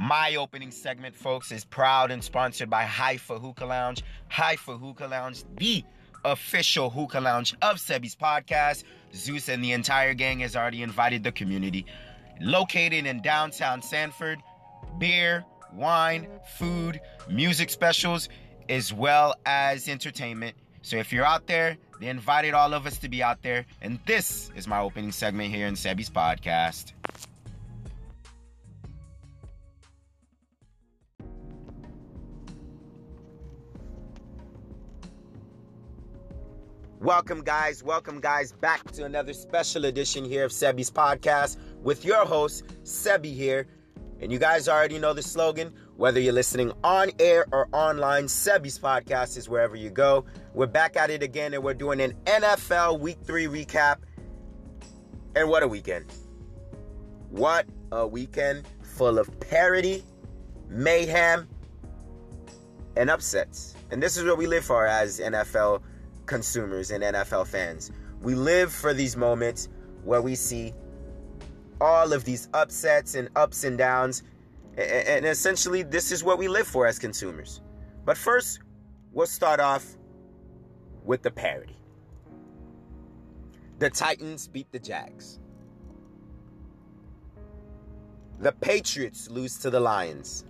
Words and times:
My 0.00 0.36
opening 0.36 0.70
segment, 0.70 1.14
folks, 1.14 1.52
is 1.52 1.66
proud 1.66 2.10
and 2.10 2.24
sponsored 2.24 2.70
by 2.70 2.84
Haifa 2.84 3.38
Hookah 3.38 3.66
Lounge. 3.66 4.02
Haifa 4.28 4.78
Hookah 4.78 5.06
Lounge, 5.06 5.44
the 5.58 5.84
official 6.24 6.88
hookah 6.88 7.20
lounge 7.20 7.54
of 7.60 7.76
Sebi's 7.76 8.16
podcast. 8.16 8.84
Zeus 9.14 9.50
and 9.50 9.62
the 9.62 9.72
entire 9.72 10.14
gang 10.14 10.40
has 10.40 10.56
already 10.56 10.82
invited 10.82 11.22
the 11.22 11.32
community. 11.32 11.84
Located 12.40 13.04
in 13.04 13.20
downtown 13.20 13.82
Sanford, 13.82 14.38
beer, 14.98 15.44
wine, 15.74 16.28
food, 16.56 16.98
music 17.28 17.68
specials, 17.68 18.30
as 18.70 18.94
well 18.94 19.34
as 19.44 19.86
entertainment. 19.86 20.56
So 20.80 20.96
if 20.96 21.12
you're 21.12 21.26
out 21.26 21.46
there, 21.46 21.76
they 22.00 22.08
invited 22.08 22.54
all 22.54 22.72
of 22.72 22.86
us 22.86 22.96
to 23.00 23.10
be 23.10 23.22
out 23.22 23.42
there. 23.42 23.66
And 23.82 23.98
this 24.06 24.50
is 24.56 24.66
my 24.66 24.80
opening 24.80 25.12
segment 25.12 25.54
here 25.54 25.66
in 25.66 25.74
Sebi's 25.74 26.08
podcast. 26.08 26.92
Welcome, 37.00 37.40
guys. 37.40 37.82
Welcome, 37.82 38.20
guys, 38.20 38.52
back 38.52 38.90
to 38.92 39.06
another 39.06 39.32
special 39.32 39.86
edition 39.86 40.22
here 40.22 40.44
of 40.44 40.52
Sebi's 40.52 40.90
podcast 40.90 41.56
with 41.82 42.04
your 42.04 42.26
host, 42.26 42.66
Sebi 42.82 43.34
here. 43.34 43.66
And 44.20 44.30
you 44.30 44.38
guys 44.38 44.68
already 44.68 44.98
know 44.98 45.14
the 45.14 45.22
slogan. 45.22 45.72
Whether 45.96 46.20
you're 46.20 46.34
listening 46.34 46.72
on 46.84 47.10
air 47.18 47.46
or 47.52 47.70
online, 47.72 48.24
Sebi's 48.24 48.78
podcast 48.78 49.38
is 49.38 49.48
wherever 49.48 49.76
you 49.76 49.88
go. 49.88 50.26
We're 50.52 50.66
back 50.66 50.94
at 50.94 51.08
it 51.08 51.22
again 51.22 51.54
and 51.54 51.64
we're 51.64 51.72
doing 51.72 52.02
an 52.02 52.12
NFL 52.26 53.00
Week 53.00 53.16
3 53.24 53.46
recap. 53.46 54.00
And 55.34 55.48
what 55.48 55.62
a 55.62 55.68
weekend! 55.68 56.12
What 57.30 57.64
a 57.92 58.06
weekend 58.06 58.66
full 58.82 59.18
of 59.18 59.40
parody, 59.40 60.04
mayhem, 60.68 61.48
and 62.94 63.08
upsets. 63.08 63.74
And 63.90 64.02
this 64.02 64.18
is 64.18 64.24
what 64.24 64.36
we 64.36 64.46
live 64.46 64.66
for 64.66 64.86
as 64.86 65.18
NFL 65.18 65.80
consumers 66.30 66.92
and 66.92 67.02
NFL 67.02 67.46
fans. 67.48 67.90
We 68.22 68.34
live 68.34 68.72
for 68.72 68.94
these 68.94 69.16
moments 69.16 69.68
where 70.04 70.22
we 70.22 70.36
see 70.36 70.72
all 71.80 72.12
of 72.12 72.24
these 72.24 72.48
upsets 72.54 73.16
and 73.16 73.28
ups 73.34 73.64
and 73.64 73.76
downs. 73.76 74.22
And 74.78 75.26
essentially, 75.26 75.82
this 75.82 76.12
is 76.12 76.22
what 76.22 76.38
we 76.38 76.46
live 76.46 76.68
for 76.68 76.86
as 76.86 77.00
consumers. 77.00 77.60
But 78.04 78.16
first, 78.16 78.60
we'll 79.12 79.26
start 79.26 79.58
off 79.58 79.98
with 81.04 81.22
the 81.22 81.32
parody. 81.32 81.76
The 83.80 83.90
Titans 83.90 84.46
beat 84.46 84.70
the 84.70 84.78
Jags. 84.78 85.40
The 88.38 88.52
Patriots 88.52 89.28
lose 89.28 89.58
to 89.58 89.68
the 89.70 89.80
Lions. 89.80 90.44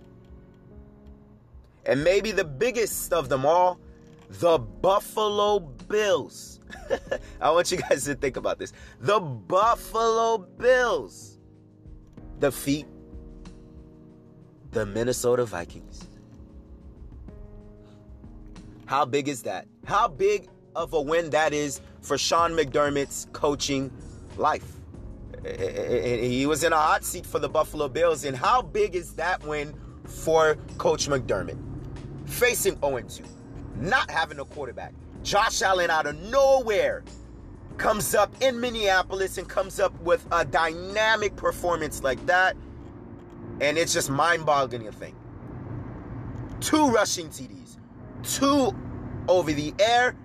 And 1.87 2.03
maybe 2.03 2.31
the 2.31 2.45
biggest 2.45 3.11
of 3.11 3.29
them 3.29 3.45
all, 3.45 3.79
the 4.39 4.57
Buffalo 4.57 5.59
Bills. 5.59 6.59
I 7.41 7.51
want 7.51 7.71
you 7.71 7.77
guys 7.77 8.05
to 8.05 8.15
think 8.15 8.37
about 8.37 8.59
this. 8.59 8.73
The 8.99 9.19
Buffalo 9.19 10.37
Bills 10.37 11.37
defeat 12.39 12.87
the 14.71 14.85
Minnesota 14.85 15.45
Vikings. 15.45 16.07
How 18.85 19.05
big 19.05 19.27
is 19.27 19.43
that? 19.43 19.67
How 19.85 20.07
big 20.07 20.47
of 20.75 20.93
a 20.93 21.01
win 21.01 21.29
that 21.31 21.53
is 21.53 21.81
for 22.01 22.17
Sean 22.17 22.51
McDermott's 22.51 23.27
coaching 23.33 23.91
life? 24.37 24.65
He 25.43 26.45
was 26.45 26.63
in 26.63 26.71
a 26.71 26.77
hot 26.77 27.03
seat 27.03 27.25
for 27.25 27.39
the 27.39 27.49
Buffalo 27.49 27.87
Bills. 27.87 28.25
And 28.25 28.35
how 28.35 28.61
big 28.61 28.95
is 28.95 29.13
that 29.13 29.43
win 29.45 29.73
for 30.05 30.55
Coach 30.77 31.07
McDermott? 31.07 31.57
Facing 32.25 32.79
0 32.79 33.01
2, 33.01 33.23
not 33.77 34.09
having 34.09 34.39
a 34.39 34.45
quarterback. 34.45 34.93
Josh 35.23 35.61
Allen 35.61 35.89
out 35.89 36.07
of 36.07 36.19
nowhere 36.19 37.03
comes 37.77 38.13
up 38.13 38.33
in 38.41 38.59
Minneapolis 38.59 39.37
and 39.37 39.47
comes 39.47 39.79
up 39.79 39.99
with 40.01 40.25
a 40.31 40.45
dynamic 40.45 41.35
performance 41.35 42.03
like 42.03 42.23
that. 42.25 42.55
And 43.59 43.77
it's 43.77 43.93
just 43.93 44.09
mind 44.09 44.45
boggling 44.45 44.85
to 44.85 44.91
think. 44.91 45.15
Two 46.59 46.89
rushing 46.89 47.27
TDs, 47.29 47.77
two 48.23 48.75
over 49.27 49.51
the 49.51 49.73
air, 49.79 50.15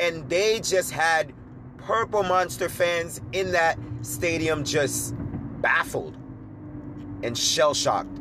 and 0.00 0.28
they 0.28 0.60
just 0.60 0.90
had 0.90 1.32
Purple 1.78 2.24
Monster 2.24 2.68
fans 2.68 3.20
in 3.32 3.52
that 3.52 3.78
stadium 4.02 4.64
just 4.64 5.14
baffled 5.60 6.16
and 7.22 7.36
shell 7.36 7.74
shocked. 7.74 8.18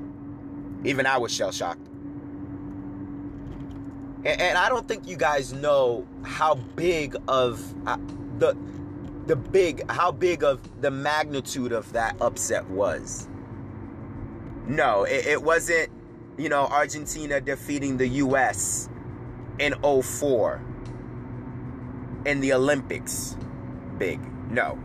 Even 0.83 1.05
I 1.05 1.17
was 1.17 1.33
shell 1.33 1.51
shocked. 1.51 1.84
And, 4.25 4.41
and, 4.41 4.57
I 4.57 4.69
don't 4.69 4.87
think 4.87 5.07
you 5.07 5.17
guys 5.17 5.53
know 5.53 6.07
how 6.23 6.55
big 6.55 7.15
of 7.27 7.61
uh, 7.85 7.97
the 8.39 8.57
the 9.27 9.35
big 9.35 9.89
how 9.89 10.11
big 10.11 10.43
of 10.43 10.59
the 10.81 10.89
magnitude 10.89 11.71
of 11.71 11.91
that 11.93 12.15
upset 12.19 12.67
was. 12.69 13.27
No, 14.67 15.03
it, 15.03 15.27
it 15.27 15.43
wasn't, 15.43 15.89
you 16.37 16.49
know, 16.49 16.65
Argentina 16.65 17.39
defeating 17.39 17.97
the 17.97 18.07
US 18.07 18.89
in 19.59 19.75
04 19.81 20.61
in 22.25 22.39
the 22.39 22.53
Olympics. 22.53 23.37
Big. 23.99 24.19
No. 24.49 24.79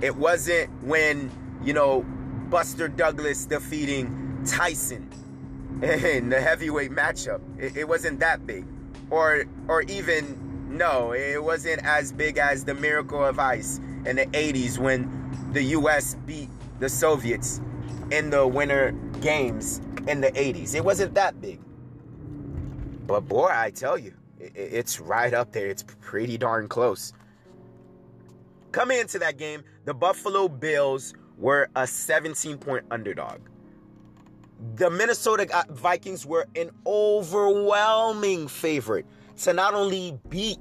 It 0.00 0.14
wasn't 0.14 0.70
when, 0.84 1.32
you 1.64 1.72
know, 1.72 2.02
Buster 2.48 2.86
Douglas 2.86 3.44
defeating 3.46 4.44
Tyson 4.46 5.10
in 5.82 6.28
the 6.28 6.40
heavyweight 6.40 6.92
matchup. 6.92 7.40
It, 7.58 7.76
it 7.76 7.88
wasn't 7.88 8.20
that 8.20 8.46
big 8.46 8.64
or 9.10 9.44
or 9.68 9.82
even 9.82 10.76
no, 10.76 11.12
it 11.12 11.42
wasn't 11.42 11.84
as 11.84 12.12
big 12.12 12.38
as 12.38 12.64
the 12.64 12.74
Miracle 12.74 13.24
of 13.24 13.38
Ice 13.38 13.78
in 14.06 14.16
the 14.16 14.26
80s 14.26 14.78
when 14.78 15.08
the 15.52 15.62
US 15.62 16.16
beat 16.26 16.48
the 16.80 16.88
Soviets 16.88 17.60
in 18.10 18.30
the 18.30 18.46
winter 18.46 18.92
games 19.20 19.80
in 20.08 20.20
the 20.20 20.32
80s. 20.32 20.74
It 20.74 20.84
wasn't 20.84 21.14
that 21.14 21.40
big. 21.40 21.60
But 23.06 23.22
boy, 23.22 23.50
I 23.52 23.70
tell 23.70 23.96
you, 23.96 24.14
it's 24.38 25.00
right 25.00 25.32
up 25.32 25.52
there. 25.52 25.68
It's 25.68 25.84
pretty 26.00 26.36
darn 26.36 26.68
close. 26.68 27.12
Coming 28.72 28.98
into 28.98 29.18
that 29.20 29.38
game, 29.38 29.62
the 29.84 29.94
Buffalo 29.94 30.48
Bills 30.48 31.14
were 31.38 31.68
a 31.76 31.86
17 31.86 32.58
point 32.58 32.84
underdog 32.90 33.40
the 34.76 34.90
Minnesota 34.90 35.46
uh, 35.56 35.64
Vikings 35.70 36.26
were 36.26 36.46
an 36.56 36.70
overwhelming 36.86 38.48
favorite 38.48 39.06
to 39.38 39.52
not 39.52 39.74
only 39.74 40.18
beat 40.28 40.58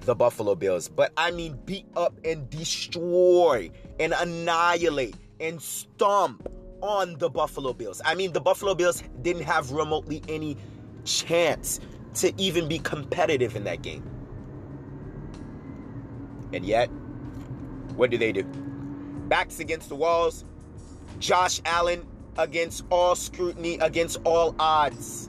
the 0.00 0.14
Buffalo 0.14 0.54
Bills, 0.54 0.88
but 0.88 1.12
I 1.16 1.30
mean 1.30 1.58
beat 1.64 1.86
up 1.96 2.18
and 2.24 2.48
destroy 2.48 3.70
and 3.98 4.12
annihilate 4.12 5.16
and 5.40 5.60
stomp 5.60 6.48
on 6.80 7.18
the 7.18 7.28
Buffalo 7.28 7.72
Bills. 7.72 8.00
I 8.04 8.14
mean, 8.14 8.32
the 8.32 8.40
Buffalo 8.40 8.74
Bills 8.74 9.02
didn't 9.22 9.42
have 9.42 9.72
remotely 9.72 10.22
any 10.28 10.56
chance 11.04 11.80
to 12.14 12.32
even 12.40 12.68
be 12.68 12.78
competitive 12.78 13.56
in 13.56 13.64
that 13.64 13.82
game. 13.82 14.08
And 16.52 16.64
yet, 16.64 16.86
what 17.96 18.10
do 18.10 18.18
they 18.18 18.32
do? 18.32 18.44
Backs 19.28 19.60
against 19.60 19.88
the 19.88 19.96
walls. 19.96 20.44
Josh 21.18 21.60
Allen 21.64 22.06
against 22.38 22.84
all 22.88 23.14
scrutiny, 23.14 23.74
against 23.78 24.18
all 24.24 24.54
odds. 24.58 25.28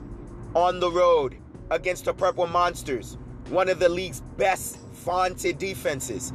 On 0.54 0.80
the 0.80 0.90
road 0.90 1.36
against 1.70 2.06
the 2.06 2.14
Purple 2.14 2.46
Monsters, 2.46 3.18
one 3.50 3.68
of 3.68 3.78
the 3.78 3.88
league's 3.88 4.20
best 4.36 4.78
vaunted 4.78 5.58
defenses. 5.58 6.32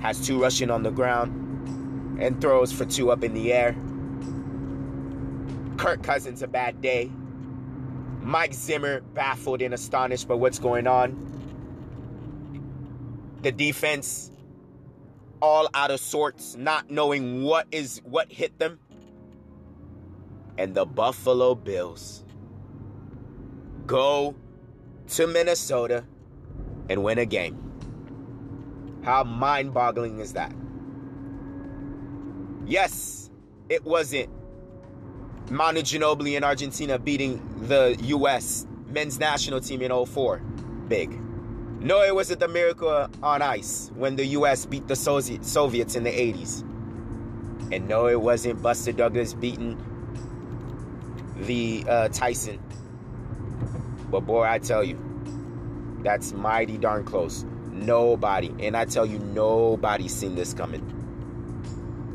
Has 0.00 0.24
two 0.24 0.40
rushing 0.40 0.70
on 0.70 0.82
the 0.82 0.90
ground 0.90 2.20
and 2.20 2.40
throws 2.40 2.72
for 2.72 2.84
two 2.84 3.10
up 3.10 3.24
in 3.24 3.34
the 3.34 3.52
air. 3.52 3.74
Kirk 5.76 6.02
Cousins, 6.02 6.42
a 6.42 6.48
bad 6.48 6.80
day. 6.80 7.10
Mike 8.20 8.54
Zimmer, 8.54 9.00
baffled 9.00 9.62
and 9.62 9.74
astonished 9.74 10.28
by 10.28 10.34
what's 10.34 10.58
going 10.58 10.86
on. 10.86 11.28
The 13.42 13.52
defense 13.52 14.31
all 15.42 15.68
out 15.74 15.90
of 15.90 16.00
sorts, 16.00 16.56
not 16.56 16.88
knowing 16.90 17.42
what 17.42 17.66
is 17.72 18.00
what 18.04 18.32
hit 18.32 18.58
them. 18.58 18.78
And 20.56 20.74
the 20.74 20.86
Buffalo 20.86 21.54
Bills 21.54 22.24
go 23.86 24.34
to 25.08 25.26
Minnesota 25.26 26.04
and 26.88 27.02
win 27.02 27.18
a 27.18 27.26
game. 27.26 27.58
How 29.02 29.24
mind 29.24 29.74
boggling 29.74 30.20
is 30.20 30.32
that? 30.34 30.54
Yes, 32.64 33.30
it 33.68 33.84
wasn't 33.84 34.30
Manu 35.50 35.80
Ginobili 35.80 36.36
in 36.36 36.44
Argentina 36.44 36.98
beating 36.98 37.42
the 37.66 37.96
U.S. 38.02 38.66
men's 38.86 39.18
national 39.18 39.60
team 39.60 39.82
in 39.82 40.06
04. 40.06 40.38
Big. 40.86 41.21
No, 41.82 42.00
it 42.00 42.14
wasn't 42.14 42.38
the 42.38 42.46
miracle 42.46 43.08
on 43.24 43.42
ice 43.42 43.90
when 43.96 44.14
the 44.14 44.24
U.S. 44.26 44.66
beat 44.66 44.86
the 44.86 44.94
Soviets 44.94 45.96
in 45.96 46.04
the 46.04 46.10
80s. 46.10 46.60
And 47.72 47.88
no, 47.88 48.06
it 48.06 48.20
wasn't 48.20 48.62
Buster 48.62 48.92
Douglas 48.92 49.34
beating 49.34 49.76
the 51.38 51.84
uh, 51.88 52.08
Tyson. 52.08 52.60
But 54.12 54.20
boy, 54.20 54.44
I 54.44 54.60
tell 54.60 54.84
you, 54.84 54.96
that's 56.04 56.32
mighty 56.32 56.78
darn 56.78 57.02
close. 57.04 57.44
Nobody, 57.72 58.54
and 58.64 58.76
I 58.76 58.84
tell 58.84 59.04
you, 59.04 59.18
nobody 59.18 60.06
seen 60.06 60.36
this 60.36 60.54
coming. 60.54 60.86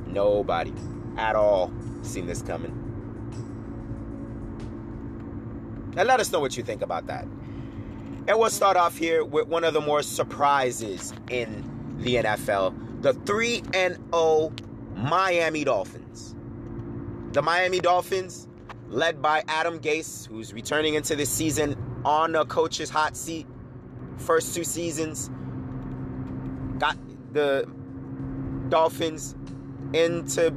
Nobody 0.08 0.74
at 1.18 1.36
all 1.36 1.74
seen 2.04 2.26
this 2.26 2.42
coming. 2.42 2.72
And 5.98 6.08
let 6.08 6.22
us 6.22 6.32
know 6.32 6.40
what 6.40 6.56
you 6.56 6.64
think 6.64 6.82
about 6.82 7.08
that. 7.08 7.28
And 8.28 8.38
we'll 8.38 8.50
start 8.50 8.76
off 8.76 8.98
here 8.98 9.24
with 9.24 9.48
one 9.48 9.64
of 9.64 9.74
the 9.74 9.80
more 9.80 10.02
surprises 10.02 11.14
in 11.30 11.98
the 12.00 12.16
NFL 12.16 13.02
the 13.02 13.14
3 13.14 13.64
and 13.74 13.96
0 14.14 14.52
Miami 14.96 15.64
Dolphins. 15.64 16.36
The 17.32 17.42
Miami 17.42 17.80
Dolphins, 17.80 18.48
led 18.90 19.22
by 19.22 19.44
Adam 19.48 19.80
Gase, 19.80 20.28
who's 20.28 20.52
returning 20.52 20.96
into 20.96 21.16
this 21.16 21.30
season 21.30 21.78
on 22.04 22.36
a 22.36 22.44
coach's 22.44 22.90
hot 22.90 23.16
seat, 23.16 23.46
first 24.18 24.56
two 24.56 24.64
seasons, 24.64 25.30
got 26.80 26.98
the 27.34 27.70
Dolphins 28.70 29.36
into 29.94 30.52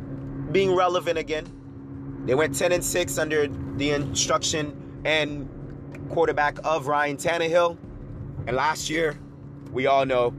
being 0.51 0.75
relevant 0.75 1.19
again. 1.19 1.45
They 2.25 2.35
went 2.35 2.57
10 2.57 2.73
and 2.73 2.85
6 2.85 3.19
under 3.19 3.47
the 3.77 3.91
instruction 3.91 5.03
and 5.05 5.49
quarterback 6.11 6.59
of 6.65 6.87
Ryan 6.87 7.17
Tannehill. 7.17 7.79
And 8.47 8.57
last 8.57 8.91
year, 8.91 9.19
we 9.73 9.87
all 9.87 10.05
know 10.05 10.35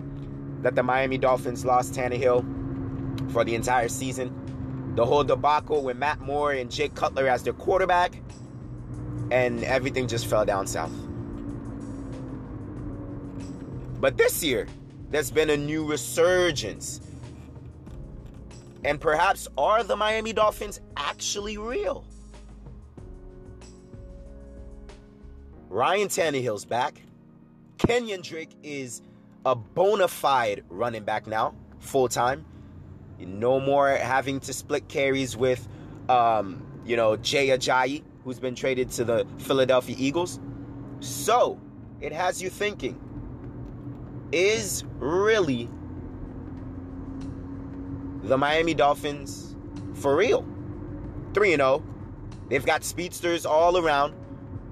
that 0.62 0.76
the 0.76 0.84
Miami 0.84 1.18
Dolphins 1.18 1.66
lost 1.66 1.94
Tannehill 1.94 3.32
for 3.32 3.44
the 3.44 3.56
entire 3.56 3.88
season. 3.88 4.94
The 4.96 5.06
whole 5.06 5.24
debacle 5.24 5.84
with 5.84 5.98
Matt 5.98 6.20
Moore 6.20 6.52
and 6.52 6.70
Jay 6.70 6.90
Cutler 6.90 7.28
as 7.28 7.44
their 7.44 7.54
quarterback, 7.54 8.22
and 9.32 9.64
everything 9.64 10.08
just 10.08 10.28
fell 10.28 10.46
down 10.46 10.68
south. 10.68 10.92
But 14.00 14.18
this 14.18 14.44
year, 14.44 14.68
there's 15.10 15.32
been 15.32 15.50
a 15.50 15.58
new 15.58 15.86
resurgence. 15.86 17.02
And 18.84 19.00
perhaps 19.00 19.48
are 19.58 19.84
the 19.84 19.96
Miami 19.96 20.34
Dolphins 20.34 20.82
actually 20.98 21.58
real? 21.58 22.04
Ryan 25.72 26.10
Tannehill's 26.10 26.66
back. 26.66 27.02
Kenyan 27.78 28.22
Drake 28.22 28.52
is 28.62 29.02
a 29.46 29.56
bona 29.56 30.10
fide 30.10 30.66
running 30.68 31.06
back 31.06 31.28
now, 31.28 31.56
full 31.80 32.10
time. 32.10 32.46
No 33.18 33.58
more 33.58 33.88
having 33.88 34.42
to 34.42 34.52
split 34.52 34.90
carries 34.90 35.38
with, 35.38 35.66
um, 36.10 36.62
you 36.86 36.98
know, 36.98 37.16
Jay 37.16 37.48
Ajayi, 37.48 38.04
who's 38.26 38.38
been 38.38 38.54
traded 38.54 38.92
to 38.92 39.06
the 39.06 39.26
Philadelphia 39.38 39.96
Eagles. 39.98 40.42
So 41.00 41.58
it 42.02 42.12
has 42.12 42.42
you 42.42 42.50
thinking 42.50 43.00
is 44.34 44.84
really 45.00 45.70
the 48.24 48.38
Miami 48.38 48.74
Dolphins 48.74 49.56
for 49.94 50.18
real? 50.18 50.46
3 51.34 51.56
0. 51.56 51.82
They've 52.50 52.66
got 52.66 52.84
speedsters 52.84 53.46
all 53.46 53.78
around. 53.78 54.16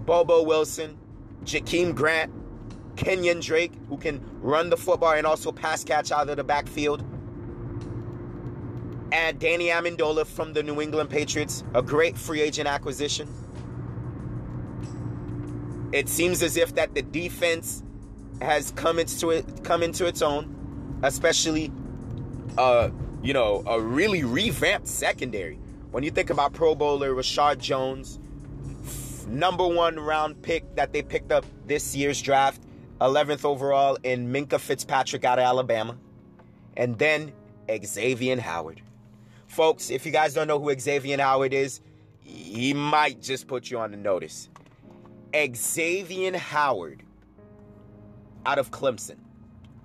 Bobo 0.09 0.41
Wilson, 0.41 0.97
Jakeem 1.43 1.93
Grant, 1.93 2.33
Kenyan 2.95 3.45
Drake, 3.45 3.71
who 3.89 3.95
can 3.95 4.19
run 4.41 4.71
the 4.71 4.75
football 4.75 5.13
and 5.13 5.27
also 5.27 5.51
pass 5.51 5.83
catch 5.83 6.11
out 6.11 6.27
of 6.29 6.37
the 6.37 6.43
backfield. 6.43 7.03
And 9.11 9.37
Danny 9.37 9.67
Amendola 9.67 10.25
from 10.25 10.53
the 10.53 10.63
New 10.63 10.81
England 10.81 11.11
Patriots, 11.11 11.63
a 11.75 11.83
great 11.83 12.17
free 12.17 12.41
agent 12.41 12.67
acquisition. 12.67 13.27
It 15.91 16.09
seems 16.09 16.41
as 16.41 16.57
if 16.57 16.73
that 16.73 16.95
the 16.95 17.03
defense 17.03 17.83
has 18.41 18.71
come 18.71 18.97
into 18.97 19.29
it 19.29 19.63
come 19.63 19.83
into 19.83 20.07
its 20.07 20.23
own, 20.23 20.99
especially 21.03 21.71
uh, 22.57 22.89
you 23.21 23.33
know, 23.33 23.61
a 23.67 23.79
really 23.79 24.23
revamped 24.23 24.87
secondary. 24.87 25.59
When 25.91 26.03
you 26.03 26.09
think 26.09 26.31
about 26.31 26.53
Pro 26.53 26.73
Bowler 26.73 27.13
Reshad 27.13 27.59
Jones, 27.59 28.19
number 29.29 29.67
one 29.67 29.99
round 29.99 30.41
pick 30.41 30.75
that 30.75 30.91
they 30.91 31.01
picked 31.01 31.31
up 31.31 31.45
this 31.65 31.95
year's 31.95 32.21
draft, 32.21 32.61
11th 32.99 33.45
overall 33.45 33.97
in 34.03 34.31
Minkah 34.31 34.59
Fitzpatrick 34.59 35.23
out 35.23 35.39
of 35.39 35.45
Alabama. 35.45 35.97
And 36.75 36.97
then 36.97 37.31
Xavier 37.83 38.39
Howard. 38.39 38.81
Folks, 39.47 39.89
if 39.89 40.05
you 40.05 40.11
guys 40.11 40.33
don't 40.33 40.47
know 40.47 40.59
who 40.59 40.77
Xavier 40.77 41.17
Howard 41.17 41.53
is, 41.53 41.81
he 42.21 42.73
might 42.73 43.21
just 43.21 43.47
put 43.47 43.69
you 43.69 43.79
on 43.79 43.91
the 43.91 43.97
notice. 43.97 44.49
Xavier 45.55 46.37
Howard 46.37 47.03
out 48.45 48.57
of 48.57 48.71
Clemson, 48.71 49.17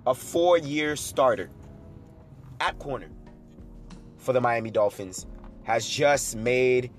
a 0.07 0.13
four 0.13 0.57
year 0.57 0.95
starter 0.95 1.49
at 2.59 2.77
corner 2.79 3.09
for 4.17 4.33
the 4.33 4.41
Miami 4.41 4.71
Dolphins, 4.71 5.25
has 5.63 5.87
just 5.87 6.35
made 6.35 6.91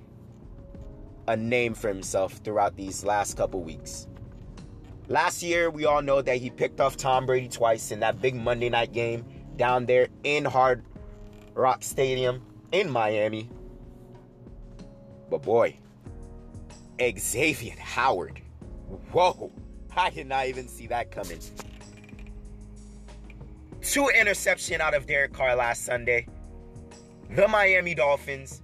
a 1.29 1.37
name 1.37 1.75
for 1.75 1.89
himself 1.89 2.35
throughout 2.45 2.77
these 2.77 3.05
last 3.05 3.37
couple 3.37 3.63
weeks. 3.63 4.07
Last 5.09 5.43
year, 5.43 5.71
we 5.71 5.85
all 5.85 6.03
know 6.03 6.21
that 6.21 6.39
he 6.39 6.51
picked 6.51 6.81
off 6.81 6.97
Tom 6.97 7.27
Brady 7.27 7.49
twice 7.49 7.93
in 7.93 8.01
that 8.01 8.21
big 8.21 8.35
Monday 8.35 8.69
night 8.69 8.93
game 8.93 9.25
down 9.57 9.87
there 9.87 10.09
in 10.25 10.45
Hard 10.45 10.85
Rock 11.55 11.83
Stadium 11.83 12.43
in 12.73 12.91
Miami. 12.91 13.49
But 15.31 15.43
boy, 15.43 15.77
Xavier 17.01 17.75
Howard. 17.79 18.41
Whoa, 19.13 19.53
I 19.97 20.11
did 20.11 20.27
not 20.27 20.47
even 20.47 20.69
see 20.69 20.87
that 20.89 21.11
coming. 21.11 21.39
Two 23.81 24.09
interception 24.09 24.81
out 24.81 24.95
of 24.95 25.07
Derek 25.07 25.33
Carr 25.33 25.55
last 25.55 25.85
Sunday. 25.85 26.27
The 27.31 27.47
Miami 27.47 27.95
Dolphins 27.95 28.63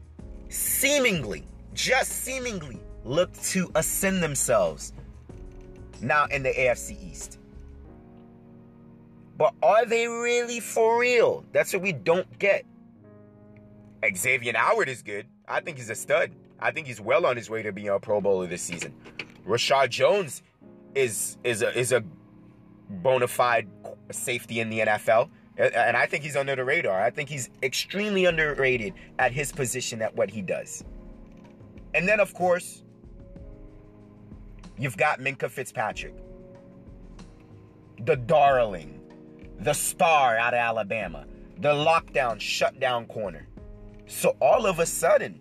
seemingly 0.49 1.45
just 1.75 2.11
seemingly 2.25 2.79
look 3.05 3.33
to 3.43 3.71
ascend 3.75 4.23
themselves 4.23 4.93
now 6.01 6.27
in 6.27 6.43
the 6.43 6.51
AFC 6.51 7.03
East. 7.11 7.39
But 9.39 9.55
are 9.63 9.87
they 9.87 10.07
really 10.07 10.61
for 10.61 11.01
real? 11.01 11.45
That's 11.53 11.73
what 11.73 11.83
we 11.83 11.93
don't 11.93 12.39
get. 12.39 12.65
Xavier 14.15 14.53
Howard 14.57 14.89
is 14.89 15.03
good. 15.03 15.27
I 15.49 15.61
think 15.61 15.79
he's 15.79 15.91
a 15.91 15.95
stud. 15.95 16.33
I 16.61 16.71
think 16.71 16.87
he's 16.87 17.01
well 17.01 17.27
on 17.27 17.37
his 17.37 17.51
way 17.51 17.63
to 17.63 17.73
being 17.73 17.89
a 17.89 17.99
Pro 17.99 18.21
Bowler 18.21 18.47
this 18.47 18.63
season. 18.63 18.95
Reshad 19.47 19.91
Jones 19.91 20.43
is 20.95 21.39
is 21.43 21.63
a 21.63 21.77
is 21.77 21.93
a 21.93 22.05
bona 22.89 23.27
fide 23.27 23.69
safety 24.11 24.61
in 24.61 24.71
the 24.71 24.81
NFL. 24.81 25.31
And 25.57 25.97
I 25.97 26.07
think 26.07 26.25
he's 26.25 26.37
under 26.37 26.57
the 26.57 26.65
radar. 26.65 27.01
I 27.01 27.11
think 27.11 27.29
he's 27.29 27.51
extremely 27.63 28.25
underrated 28.25 28.95
at 29.19 29.33
his 29.33 29.53
position 29.53 30.01
at 30.01 30.15
what 30.17 30.31
he 30.31 30.41
does. 30.41 30.83
And 31.95 32.09
then, 32.09 32.21
of 32.21 32.33
course, 32.35 32.83
you've 34.79 34.97
got 34.97 35.21
Minkah 35.21 35.51
Fitzpatrick, 35.51 36.15
the 38.05 38.17
darling, 38.17 39.01
the 39.61 39.75
star 39.75 40.37
out 40.37 40.55
of 40.55 40.59
Alabama, 40.59 41.27
the 41.59 41.73
lockdown, 41.73 42.41
shutdown 42.41 43.07
corner. 43.07 43.47
So 44.07 44.37
all 44.41 44.67
of 44.67 44.79
a 44.79 44.87
sudden, 44.87 45.41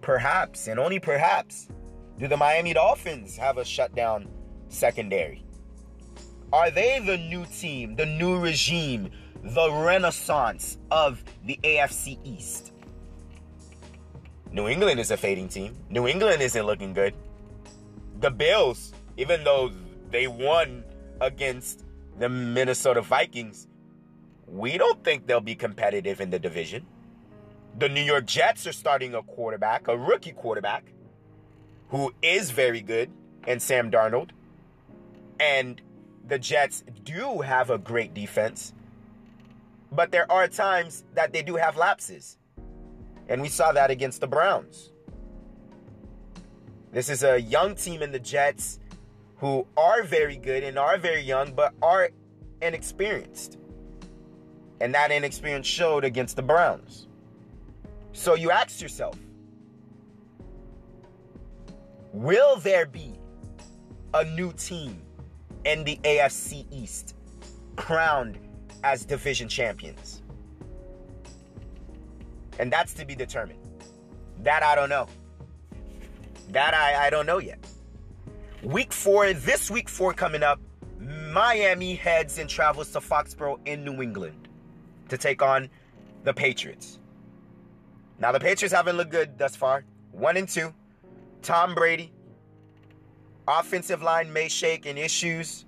perhaps, 0.00 0.68
and 0.68 0.78
only 0.78 1.00
perhaps, 1.00 1.68
do 2.18 2.28
the 2.28 2.36
Miami 2.36 2.72
Dolphins 2.72 3.36
have 3.36 3.58
a 3.58 3.64
shutdown 3.64 4.28
secondary? 4.68 5.44
Are 6.52 6.70
they 6.70 7.00
the 7.04 7.18
new 7.18 7.44
team, 7.46 7.96
the 7.96 8.06
new 8.06 8.38
regime, 8.38 9.10
the 9.42 9.72
renaissance 9.72 10.78
of 10.90 11.24
the 11.44 11.58
AFC 11.64 12.18
East? 12.22 12.73
New 14.54 14.68
England 14.68 15.00
is 15.00 15.10
a 15.10 15.16
fading 15.16 15.48
team. 15.48 15.76
New 15.90 16.06
England 16.06 16.40
isn't 16.40 16.64
looking 16.64 16.92
good. 16.92 17.12
The 18.20 18.30
Bills, 18.30 18.92
even 19.16 19.42
though 19.42 19.72
they 20.12 20.28
won 20.28 20.84
against 21.20 21.84
the 22.20 22.28
Minnesota 22.28 23.02
Vikings, 23.02 23.66
we 24.46 24.78
don't 24.78 25.02
think 25.02 25.26
they'll 25.26 25.40
be 25.40 25.56
competitive 25.56 26.20
in 26.20 26.30
the 26.30 26.38
division. 26.38 26.86
The 27.80 27.88
New 27.88 28.00
York 28.00 28.26
Jets 28.26 28.64
are 28.68 28.72
starting 28.72 29.12
a 29.16 29.22
quarterback, 29.24 29.88
a 29.88 29.98
rookie 29.98 30.30
quarterback, 30.30 30.84
who 31.88 32.14
is 32.22 32.52
very 32.52 32.80
good, 32.80 33.10
and 33.48 33.60
Sam 33.60 33.90
Darnold. 33.90 34.30
And 35.40 35.82
the 36.24 36.38
Jets 36.38 36.84
do 37.02 37.40
have 37.40 37.70
a 37.70 37.78
great 37.78 38.14
defense, 38.14 38.72
but 39.90 40.12
there 40.12 40.30
are 40.30 40.46
times 40.46 41.02
that 41.14 41.32
they 41.32 41.42
do 41.42 41.56
have 41.56 41.76
lapses. 41.76 42.38
And 43.28 43.40
we 43.40 43.48
saw 43.48 43.72
that 43.72 43.90
against 43.90 44.20
the 44.20 44.26
Browns. 44.26 44.90
This 46.92 47.08
is 47.08 47.24
a 47.24 47.40
young 47.40 47.74
team 47.74 48.02
in 48.02 48.12
the 48.12 48.18
Jets 48.18 48.78
who 49.38 49.66
are 49.76 50.02
very 50.02 50.36
good 50.36 50.62
and 50.62 50.78
are 50.78 50.96
very 50.96 51.22
young, 51.22 51.52
but 51.52 51.74
are 51.82 52.10
inexperienced. 52.62 53.58
And 54.80 54.94
that 54.94 55.10
inexperience 55.10 55.66
showed 55.66 56.04
against 56.04 56.36
the 56.36 56.42
Browns. 56.42 57.08
So 58.12 58.34
you 58.34 58.50
ask 58.50 58.80
yourself 58.80 59.16
Will 62.12 62.56
there 62.56 62.86
be 62.86 63.18
a 64.14 64.24
new 64.24 64.52
team 64.52 65.02
in 65.64 65.82
the 65.82 65.98
AFC 66.04 66.64
East 66.70 67.16
crowned 67.74 68.38
as 68.84 69.04
division 69.04 69.48
champions? 69.48 70.22
And 72.58 72.72
that's 72.72 72.94
to 72.94 73.04
be 73.04 73.14
determined. 73.14 73.58
That 74.42 74.62
I 74.62 74.74
don't 74.74 74.88
know. 74.88 75.06
That 76.50 76.74
I, 76.74 77.06
I 77.06 77.10
don't 77.10 77.26
know 77.26 77.38
yet. 77.38 77.58
Week 78.62 78.92
four, 78.92 79.32
this 79.32 79.70
week 79.70 79.88
four 79.88 80.14
coming 80.14 80.42
up, 80.42 80.60
Miami 80.98 81.94
heads 81.94 82.38
and 82.38 82.48
travels 82.48 82.90
to 82.92 83.00
Foxborough 83.00 83.58
in 83.66 83.84
New 83.84 84.00
England 84.00 84.48
to 85.08 85.18
take 85.18 85.42
on 85.42 85.68
the 86.22 86.32
Patriots. 86.32 86.98
Now 88.18 88.32
the 88.32 88.40
Patriots 88.40 88.72
haven't 88.72 88.96
looked 88.96 89.10
good 89.10 89.36
thus 89.36 89.56
far. 89.56 89.84
One 90.12 90.36
and 90.36 90.48
two. 90.48 90.72
Tom 91.42 91.74
Brady. 91.74 92.12
Offensive 93.46 94.02
line 94.02 94.32
may 94.32 94.48
shake 94.48 94.86
in 94.86 94.96
issues. 94.96 95.66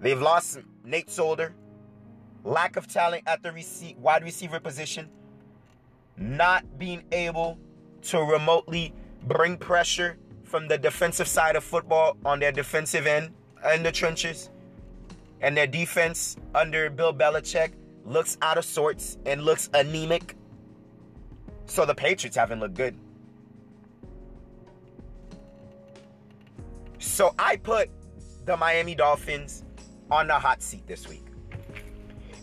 They've 0.00 0.20
lost 0.20 0.58
Nate 0.84 1.10
Solder. 1.10 1.54
Lack 2.44 2.76
of 2.76 2.88
talent 2.88 3.22
at 3.26 3.42
the 3.42 3.94
wide 3.98 4.24
receiver 4.24 4.60
position. 4.60 5.08
Not 6.16 6.78
being 6.78 7.04
able 7.12 7.58
to 8.02 8.18
remotely 8.20 8.92
bring 9.26 9.56
pressure 9.56 10.18
from 10.44 10.68
the 10.68 10.76
defensive 10.76 11.28
side 11.28 11.56
of 11.56 11.64
football 11.64 12.16
on 12.24 12.40
their 12.40 12.52
defensive 12.52 13.06
end 13.06 13.32
in 13.72 13.82
the 13.82 13.92
trenches. 13.92 14.50
And 15.40 15.56
their 15.56 15.66
defense 15.66 16.36
under 16.54 16.90
Bill 16.90 17.14
Belichick 17.14 17.72
looks 18.04 18.36
out 18.42 18.58
of 18.58 18.64
sorts 18.64 19.18
and 19.24 19.44
looks 19.44 19.70
anemic. 19.72 20.36
So 21.66 21.86
the 21.86 21.94
Patriots 21.94 22.36
haven't 22.36 22.60
looked 22.60 22.74
good. 22.74 22.96
So 26.98 27.34
I 27.38 27.56
put 27.56 27.88
the 28.44 28.56
Miami 28.56 28.94
Dolphins 28.94 29.64
on 30.10 30.26
the 30.26 30.34
hot 30.34 30.62
seat 30.62 30.86
this 30.86 31.08
week. 31.08 31.31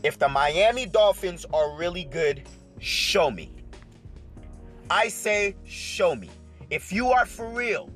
If 0.03 0.18
the 0.18 0.29
Miami 0.29 0.86
Dolphins 0.86 1.46
are 1.53 1.75
really 1.75 2.06
good, 2.06 2.44
show 2.79 3.29
me. 3.29 3.51
I 4.89 5.10
say, 5.10 5.56
show 5.65 6.15
me. 6.15 6.29
If 6.70 6.91
you 6.91 7.10
are 7.10 7.25
for 7.25 7.50
real, 7.50 7.89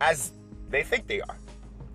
as 0.00 0.32
they 0.70 0.82
think 0.82 1.06
they 1.06 1.20
are, 1.20 1.36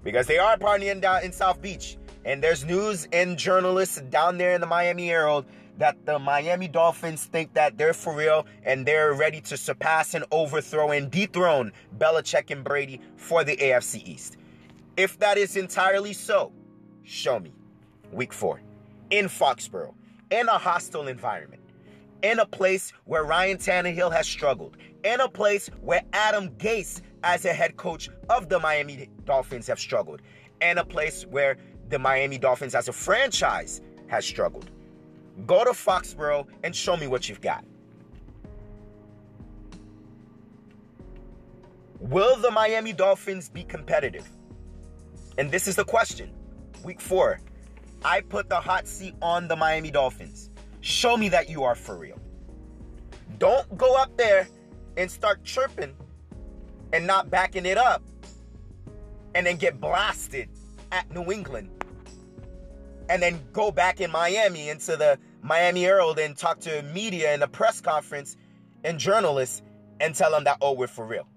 because 0.04 0.28
they 0.28 0.38
are 0.38 0.58
partying 0.58 1.02
down 1.02 1.24
in 1.24 1.32
South 1.32 1.62
Beach, 1.62 1.98
and 2.26 2.42
there's 2.44 2.64
news 2.64 3.08
and 3.12 3.38
journalists 3.38 4.00
down 4.10 4.38
there 4.38 4.54
in 4.54 4.62
the 4.62 4.68
Miami 4.68 5.08
Herald 5.08 5.46
that 5.78 6.06
the 6.06 6.20
Miami 6.20 6.68
Dolphins 6.68 7.26
think 7.26 7.54
that 7.56 7.78
they're 7.78 7.94
for 7.94 8.16
real 8.16 8.46
and 8.64 8.86
they're 8.86 9.14
ready 9.14 9.42
to 9.42 9.58
surpass 9.58 10.14
and 10.14 10.24
overthrow 10.32 10.92
and 10.92 11.10
dethrone 11.10 11.72
Belichick 11.98 12.52
and 12.52 12.64
Brady 12.64 13.02
for 13.16 13.44
the 13.44 13.58
AFC 13.58 14.08
East. 14.08 14.38
If 14.98 15.18
that 15.20 15.38
is 15.38 15.58
entirely 15.58 16.14
so, 16.14 16.52
show 17.04 17.40
me. 17.40 17.54
Week 18.14 18.32
four, 18.32 18.62
in 19.10 19.26
Foxborough, 19.26 19.96
in 20.30 20.48
a 20.48 20.58
hostile 20.58 21.08
environment, 21.08 21.62
in 22.22 22.40
a 22.40 22.46
place 22.46 22.94
where 23.06 23.24
Ryan 23.24 23.58
Tannehill 23.58 24.14
has 24.14 24.28
struggled, 24.28 24.78
in 25.04 25.20
a 25.20 25.28
place 25.28 25.70
where 25.82 26.04
Adam 26.14 26.50
Gase, 26.52 27.02
as 27.24 27.46
a 27.46 27.54
head 27.54 27.76
coach 27.76 28.10
of 28.30 28.50
the 28.50 28.60
Miami 28.60 29.10
Dolphins, 29.26 29.68
have 29.68 29.80
struggled, 29.80 30.22
in 30.62 30.78
a 30.78 30.86
place 30.86 31.26
where 31.26 31.58
the 31.90 31.98
Miami 31.98 32.38
Dolphins 32.38 32.76
as 32.76 32.88
a 32.88 32.94
franchise 32.94 33.82
has 34.08 34.26
struggled. 34.26 34.70
Go 35.48 35.64
to 35.64 35.72
Foxborough 35.72 36.46
and 36.64 36.76
show 36.76 36.96
me 36.96 37.08
what 37.08 37.28
you've 37.28 37.42
got. 37.42 37.66
Will 42.00 42.36
the 42.36 42.52
Miami 42.52 42.94
Dolphins 42.94 43.50
be 43.50 43.64
competitive? 43.64 44.30
And 45.38 45.50
this 45.52 45.68
is 45.68 45.76
the 45.76 45.86
question. 45.86 46.32
Week 46.84 47.02
four, 47.02 47.40
I 48.06 48.22
put 48.22 48.50
the 48.50 48.60
hot 48.60 48.88
seat 48.88 49.16
on 49.22 49.48
the 49.48 49.56
Miami 49.56 49.92
Dolphins. 49.92 50.50
Show 50.82 51.16
me 51.16 51.30
that 51.30 51.50
you 51.50 51.64
are 51.64 51.76
for 51.76 51.98
real. 51.98 52.20
Don't 53.40 53.78
go 53.78 53.96
up 53.96 54.16
there 54.18 54.48
and 54.98 55.10
start 55.10 55.44
chirping 55.44 55.96
and 56.92 57.08
not 57.08 57.30
backing 57.30 57.66
it 57.66 57.78
up 57.78 58.04
and 59.36 59.46
then 59.46 59.56
get 59.56 59.80
blasted 59.80 60.50
at 60.92 61.10
New 61.14 61.32
England 61.32 61.70
and 63.10 63.22
then 63.22 63.40
go 63.52 63.72
back 63.72 64.02
in 64.02 64.12
Miami 64.12 64.70
into 64.70 64.96
the 64.98 65.18
Miami 65.42 65.84
Herald 65.84 66.20
and 66.20 66.38
talk 66.38 66.60
to 66.62 66.82
media 66.84 67.34
in 67.34 67.42
a 67.42 67.48
press 67.48 67.82
conference 67.82 68.38
and 68.84 69.00
journalists 69.00 69.62
and 70.00 70.14
tell 70.14 70.32
them 70.32 70.44
that, 70.44 70.58
oh, 70.62 70.74
we're 70.74 70.88
for 70.88 71.06
real. 71.06 71.28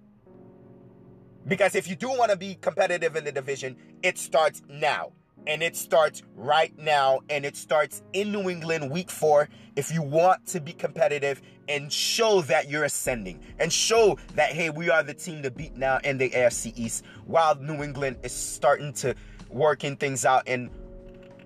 Because 1.46 1.76
if 1.76 1.88
you 1.88 1.94
do 1.94 2.08
want 2.08 2.30
to 2.30 2.36
be 2.36 2.56
competitive 2.56 3.14
in 3.14 3.24
the 3.24 3.32
division, 3.32 3.76
it 4.02 4.18
starts 4.18 4.62
now. 4.68 5.12
And 5.46 5.62
it 5.62 5.76
starts 5.76 6.22
right 6.34 6.76
now. 6.78 7.20
And 7.30 7.44
it 7.44 7.56
starts 7.56 8.02
in 8.12 8.32
New 8.32 8.48
England 8.48 8.90
week 8.90 9.10
four. 9.10 9.48
If 9.76 9.92
you 9.92 10.02
want 10.02 10.46
to 10.46 10.60
be 10.60 10.72
competitive 10.72 11.42
and 11.68 11.92
show 11.92 12.42
that 12.42 12.68
you're 12.68 12.84
ascending 12.84 13.40
and 13.58 13.72
show 13.72 14.18
that, 14.34 14.52
hey, 14.52 14.70
we 14.70 14.90
are 14.90 15.02
the 15.02 15.14
team 15.14 15.42
to 15.42 15.50
beat 15.50 15.76
now 15.76 15.98
in 16.04 16.18
the 16.18 16.30
AFC 16.30 16.72
East 16.76 17.04
while 17.26 17.54
New 17.56 17.82
England 17.82 18.18
is 18.22 18.32
starting 18.32 18.92
to 18.94 19.14
working 19.50 19.96
things 19.96 20.24
out 20.24 20.42
and 20.46 20.70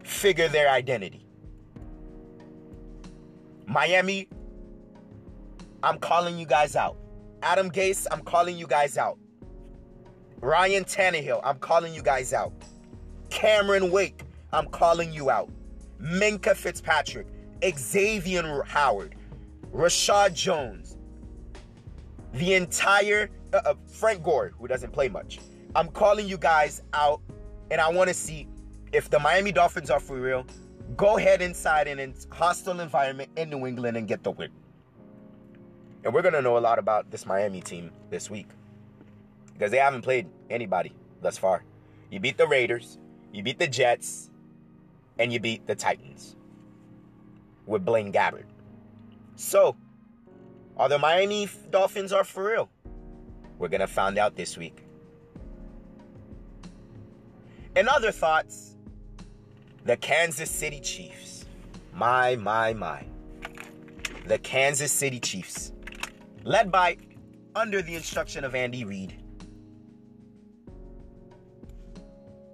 figure 0.02 0.48
their 0.48 0.70
identity. 0.70 1.26
Miami, 3.66 4.28
I'm 5.82 5.98
calling 5.98 6.38
you 6.38 6.46
guys 6.46 6.76
out. 6.76 6.96
Adam 7.42 7.70
Gase, 7.70 8.06
I'm 8.10 8.22
calling 8.22 8.56
you 8.58 8.66
guys 8.66 8.98
out. 8.98 9.18
Ryan 10.40 10.84
Tannehill, 10.84 11.40
I'm 11.44 11.58
calling 11.58 11.94
you 11.94 12.02
guys 12.02 12.32
out. 12.32 12.52
Cameron 13.30 13.90
Wake, 13.90 14.22
I'm 14.52 14.66
calling 14.66 15.12
you 15.12 15.30
out. 15.30 15.48
Minkah 16.00 16.56
Fitzpatrick, 16.56 17.26
Xavier 17.76 18.62
Howard, 18.62 19.14
Reshad 19.72 20.34
Jones, 20.34 20.96
the 22.34 22.54
entire 22.54 23.30
uh, 23.52 23.60
uh, 23.64 23.74
Frank 23.86 24.22
Gore, 24.22 24.52
who 24.58 24.66
doesn't 24.66 24.92
play 24.92 25.08
much. 25.08 25.38
I'm 25.74 25.88
calling 25.88 26.28
you 26.28 26.38
guys 26.38 26.82
out, 26.92 27.20
and 27.70 27.80
I 27.80 27.88
want 27.90 28.08
to 28.08 28.14
see 28.14 28.48
if 28.92 29.10
the 29.10 29.18
Miami 29.18 29.52
Dolphins 29.52 29.90
are 29.90 30.00
for 30.00 30.16
real, 30.16 30.44
go 30.96 31.18
ahead 31.18 31.42
inside 31.42 31.86
in 31.86 32.00
a 32.00 32.12
hostile 32.34 32.80
environment 32.80 33.30
in 33.36 33.50
New 33.50 33.66
England 33.66 33.96
and 33.96 34.08
get 34.08 34.22
the 34.22 34.30
win. 34.30 34.50
And 36.02 36.14
we're 36.14 36.22
going 36.22 36.34
to 36.34 36.42
know 36.42 36.56
a 36.56 36.60
lot 36.60 36.78
about 36.78 37.10
this 37.10 37.26
Miami 37.26 37.60
team 37.60 37.90
this 38.08 38.30
week 38.30 38.48
because 39.52 39.70
they 39.70 39.76
haven't 39.76 40.02
played 40.02 40.26
anybody 40.48 40.92
thus 41.20 41.36
far. 41.36 41.62
You 42.10 42.18
beat 42.18 42.38
the 42.38 42.46
Raiders, 42.46 42.98
you 43.32 43.42
beat 43.42 43.58
the 43.58 43.68
Jets, 43.68 44.30
and 45.18 45.32
you 45.32 45.40
beat 45.40 45.66
the 45.66 45.74
Titans 45.74 46.36
with 47.66 47.84
Blaine 47.84 48.12
Gabbert. 48.12 48.46
So, 49.36 49.76
are 50.76 50.88
the 50.88 50.98
Miami 50.98 51.48
Dolphins 51.70 52.12
are 52.12 52.24
for 52.24 52.44
real? 52.44 52.70
We're 53.58 53.68
going 53.68 53.80
to 53.80 53.86
find 53.86 54.18
out 54.18 54.36
this 54.36 54.56
week. 54.56 54.84
And 57.76 57.88
other 57.88 58.10
thoughts 58.10 58.76
the 59.84 59.96
Kansas 59.96 60.50
City 60.50 60.80
Chiefs. 60.80 61.46
My, 61.94 62.36
my, 62.36 62.72
my. 62.72 63.04
The 64.26 64.38
Kansas 64.38 64.92
City 64.92 65.20
Chiefs. 65.20 65.72
Led 66.44 66.70
by, 66.70 66.96
under 67.54 67.82
the 67.82 67.94
instruction 67.94 68.44
of 68.44 68.54
Andy 68.54 68.84
Reid, 68.84 69.19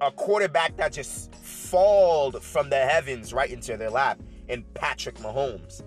a 0.00 0.10
quarterback 0.10 0.76
that 0.76 0.92
just 0.92 1.34
falled 1.34 2.42
from 2.42 2.70
the 2.70 2.76
heavens 2.76 3.32
right 3.32 3.50
into 3.50 3.76
their 3.76 3.90
lap 3.90 4.20
in 4.48 4.62
Patrick 4.74 5.16
Mahomes, 5.16 5.82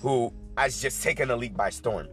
who 0.00 0.32
has 0.56 0.80
just 0.80 1.02
taken 1.02 1.28
the 1.28 1.36
league 1.36 1.56
by 1.56 1.70
storm. 1.70 2.08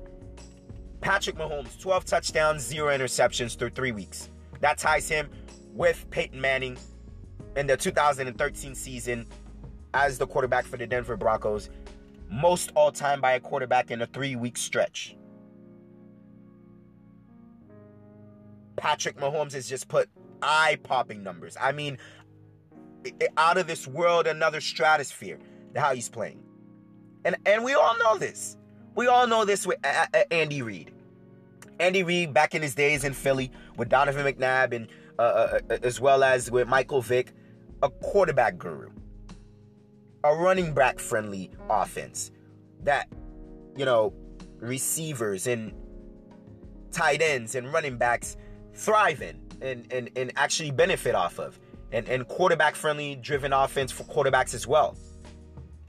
Patrick 1.02 1.36
Mahomes, 1.36 1.80
12 1.80 2.06
touchdowns, 2.06 2.64
zero 2.64 2.96
interceptions 2.96 3.58
through 3.58 3.70
three 3.72 3.92
weeks. 3.92 4.30
That 4.62 4.78
ties 4.78 5.10
him 5.10 5.30
with 5.74 6.10
Peyton 6.10 6.40
Manning 6.40 6.78
in 7.56 7.68
the 7.68 7.78
2013 7.78 8.74
season 8.74 9.28
as 9.94 10.18
the 10.18 10.26
quarterback 10.26 10.66
for 10.66 10.78
the 10.78 10.88
Denver 10.88 11.16
Broncos, 11.16 11.70
most 12.30 12.72
all 12.76 12.92
time 12.92 13.22
by 13.22 13.34
a 13.34 13.40
quarterback 13.40 13.92
in 13.92 14.02
a 14.02 14.08
three 14.08 14.36
week 14.36 14.58
stretch. 14.58 15.16
Patrick 18.78 19.18
Mahomes 19.18 19.54
has 19.54 19.70
just 19.70 19.88
put 19.88 20.10
eye 20.42 20.78
popping 20.84 21.24
numbers. 21.24 21.58
I 21.60 21.72
mean, 21.72 21.98
out 23.38 23.58
of 23.58 23.68
this 23.68 23.88
world, 23.88 24.28
another 24.28 24.62
stratosphere, 24.62 25.40
how 25.76 25.94
he's 25.94 26.10
playing. 26.10 26.42
And, 27.24 27.36
and 27.46 27.64
we 27.64 27.74
all 27.74 27.98
know 28.00 28.18
this. 28.18 28.58
We 28.96 29.08
all 29.08 29.28
know 29.28 29.46
this 29.46 29.68
with 29.68 29.78
Andy 30.32 30.62
Reid. 30.62 30.92
Andy 31.80 32.04
Reid, 32.04 32.34
back 32.34 32.56
in 32.56 32.62
his 32.62 32.76
days 32.76 33.04
in 33.04 33.14
Philly 33.14 33.52
with 33.78 33.90
Donovan 33.90 34.26
McNabb 34.26 34.74
and 34.74 34.88
uh, 35.20 35.22
uh, 35.22 35.60
uh 35.70 35.78
as 35.84 36.00
well 36.00 36.24
as 36.24 36.50
with 36.50 36.68
Michael 36.68 37.02
Vick, 37.02 37.34
a 37.84 37.90
quarterback 37.90 38.58
guru, 38.58 38.90
a 40.24 40.34
running 40.34 40.74
back 40.74 41.00
friendly 41.00 41.52
offense 41.70 42.32
that, 42.84 43.10
you 43.76 43.86
know, 43.86 44.14
receivers 44.60 45.48
and 45.48 45.74
tight 46.92 47.22
ends 47.22 47.56
and 47.56 47.74
running 47.74 47.98
backs 47.98 48.38
thrive 48.74 49.22
in 49.22 49.45
and, 49.62 49.92
and, 49.92 50.10
and 50.16 50.32
actually 50.36 50.72
benefit 50.72 51.16
off 51.16 51.40
of. 51.40 51.60
And, 51.92 52.08
and 52.10 52.28
quarterback 52.28 52.76
friendly 52.76 53.16
driven 53.16 53.54
offense 53.54 53.92
for 53.92 54.04
quarterbacks 54.04 54.54
as 54.54 54.68
well. 54.68 54.98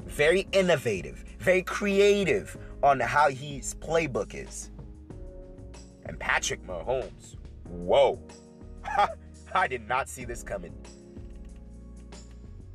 Very 0.04 0.46
innovative, 0.52 1.24
very 1.38 1.62
creative 1.62 2.56
on 2.82 3.00
how 3.00 3.28
his 3.28 3.74
playbook 3.74 4.34
is. 4.34 4.70
And 6.04 6.18
Patrick 6.18 6.64
Mahomes, 6.66 7.36
whoa. 7.64 8.20
I 9.54 9.66
did 9.66 9.88
not 9.88 10.08
see 10.08 10.24
this 10.24 10.42
coming. 10.42 10.72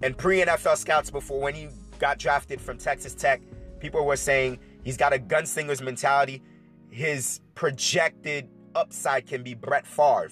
And 0.03 0.17
pre 0.17 0.43
NFL 0.43 0.77
scouts 0.77 1.11
before 1.11 1.39
when 1.39 1.53
he 1.53 1.69
got 1.99 2.17
drafted 2.17 2.59
from 2.59 2.77
Texas 2.77 3.13
Tech, 3.13 3.41
people 3.79 4.05
were 4.05 4.15
saying 4.15 4.59
he's 4.83 4.97
got 4.97 5.13
a 5.13 5.19
gunslinger's 5.19 5.81
mentality. 5.81 6.41
His 6.89 7.39
projected 7.55 8.49
upside 8.75 9.27
can 9.27 9.43
be 9.43 9.53
Brett 9.53 9.85
Favre. 9.85 10.29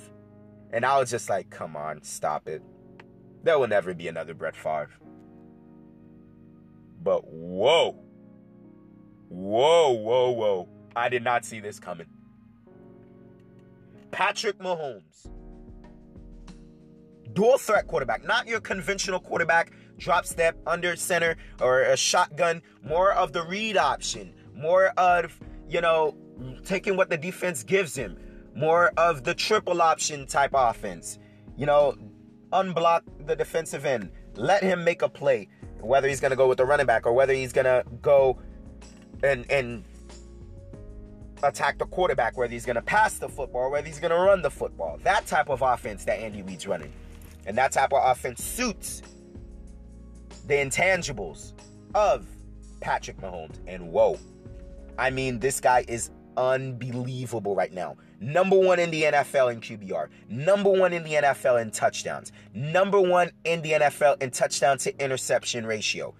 And 0.71 0.85
I 0.85 0.99
was 0.99 1.09
just 1.09 1.29
like, 1.29 1.49
come 1.49 1.75
on, 1.75 2.03
stop 2.03 2.47
it. 2.47 2.61
There 3.43 3.57
will 3.57 3.67
never 3.67 3.93
be 3.93 4.07
another 4.07 4.33
Brett 4.33 4.55
Favre. 4.55 4.91
But 7.01 7.25
whoa. 7.25 7.97
Whoa, 9.29 9.91
whoa, 9.93 10.31
whoa. 10.31 10.69
I 10.95 11.09
did 11.09 11.23
not 11.23 11.45
see 11.45 11.59
this 11.59 11.79
coming. 11.79 12.07
Patrick 14.11 14.59
Mahomes. 14.59 15.29
Dual 17.33 17.57
threat 17.57 17.87
quarterback, 17.87 18.25
not 18.25 18.47
your 18.47 18.59
conventional 18.59 19.19
quarterback, 19.19 19.71
drop 19.97 20.25
step, 20.25 20.57
under 20.65 20.95
center, 20.95 21.37
or 21.61 21.81
a 21.81 21.95
shotgun. 21.95 22.61
More 22.83 23.13
of 23.13 23.33
the 23.33 23.43
read 23.43 23.77
option. 23.77 24.33
More 24.55 24.87
of, 24.97 25.39
you 25.69 25.79
know, 25.79 26.15
taking 26.65 26.97
what 26.97 27.09
the 27.09 27.17
defense 27.17 27.63
gives 27.63 27.95
him 27.95 28.17
more 28.59 28.91
of 28.97 29.23
the 29.23 29.33
triple 29.33 29.81
option 29.81 30.27
type 30.27 30.51
offense. 30.53 31.17
You 31.57 31.65
know, 31.65 31.95
unblock 32.51 33.01
the 33.25 33.35
defensive 33.35 33.85
end. 33.85 34.11
Let 34.35 34.61
him 34.61 34.83
make 34.83 35.01
a 35.01 35.09
play, 35.09 35.47
whether 35.79 36.09
he's 36.09 36.19
going 36.19 36.31
to 36.31 36.37
go 36.37 36.47
with 36.47 36.57
the 36.57 36.65
running 36.65 36.85
back 36.85 37.05
or 37.05 37.13
whether 37.13 37.33
he's 37.33 37.53
going 37.53 37.65
to 37.65 37.85
go 38.01 38.37
and 39.23 39.49
and 39.49 39.85
attack 41.41 41.77
the 41.77 41.85
quarterback, 41.85 42.37
whether 42.37 42.51
he's 42.51 42.65
going 42.65 42.75
to 42.75 42.81
pass 42.81 43.17
the 43.17 43.29
football, 43.29 43.71
whether 43.71 43.87
he's 43.87 43.99
going 43.99 44.11
to 44.11 44.17
run 44.17 44.41
the 44.41 44.51
football. 44.51 44.99
That 45.03 45.25
type 45.25 45.49
of 45.49 45.61
offense 45.61 46.03
that 46.03 46.19
Andy 46.19 46.41
Reid's 46.41 46.67
running. 46.67 46.91
And 47.45 47.57
that 47.57 47.71
type 47.71 47.93
of 47.93 48.11
offense 48.11 48.43
suits 48.43 49.01
the 50.47 50.55
intangibles 50.55 51.53
of 51.95 52.25
Patrick 52.81 53.21
Mahomes. 53.21 53.55
And 53.67 53.89
whoa, 53.89 54.19
I 54.97 55.11
mean, 55.11 55.39
this 55.39 55.61
guy 55.61 55.85
is 55.87 56.11
unbelievable 56.35 57.55
right 57.55 57.71
now. 57.71 57.95
Number 58.21 58.57
one 58.57 58.79
in 58.79 58.91
the 58.91 59.03
NFL 59.03 59.53
in 59.53 59.61
QBR. 59.61 60.09
Number 60.27 60.69
one 60.69 60.91
in 60.91 61.03
the 61.03 61.13
NFL 61.13 61.61
in 61.61 61.71
touchdowns. 61.71 62.33
Number 62.53 62.99
one 62.99 63.31
in 63.45 63.61
the 63.61 63.71
NFL 63.71 64.21
in 64.21 64.31
touchdown 64.31 64.77
to 64.79 65.03
interception 65.03 65.65
ratio. 65.65 66.13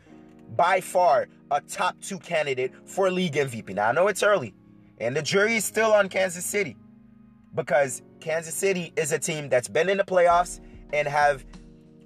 By 0.56 0.80
far, 0.80 1.28
a 1.52 1.60
top 1.62 2.00
two 2.02 2.18
candidate 2.20 2.72
for 2.86 3.12
league 3.12 3.34
MVP. 3.34 3.76
Now, 3.76 3.90
I 3.90 3.92
know 3.92 4.08
it's 4.08 4.24
early, 4.24 4.54
and 5.00 5.16
the 5.16 5.22
jury 5.22 5.58
is 5.58 5.66
still 5.66 5.94
on 5.94 6.08
Kansas 6.08 6.46
City 6.46 6.78
because 7.54 8.02
Kansas 8.22 8.56
City 8.56 8.94
is 8.96 9.12
a 9.12 9.20
team 9.20 9.50
that's 9.50 9.68
been 9.68 9.90
in 9.90 9.98
the 9.98 10.04
playoffs 10.04 10.62
and 10.94 11.08
have 11.08 11.46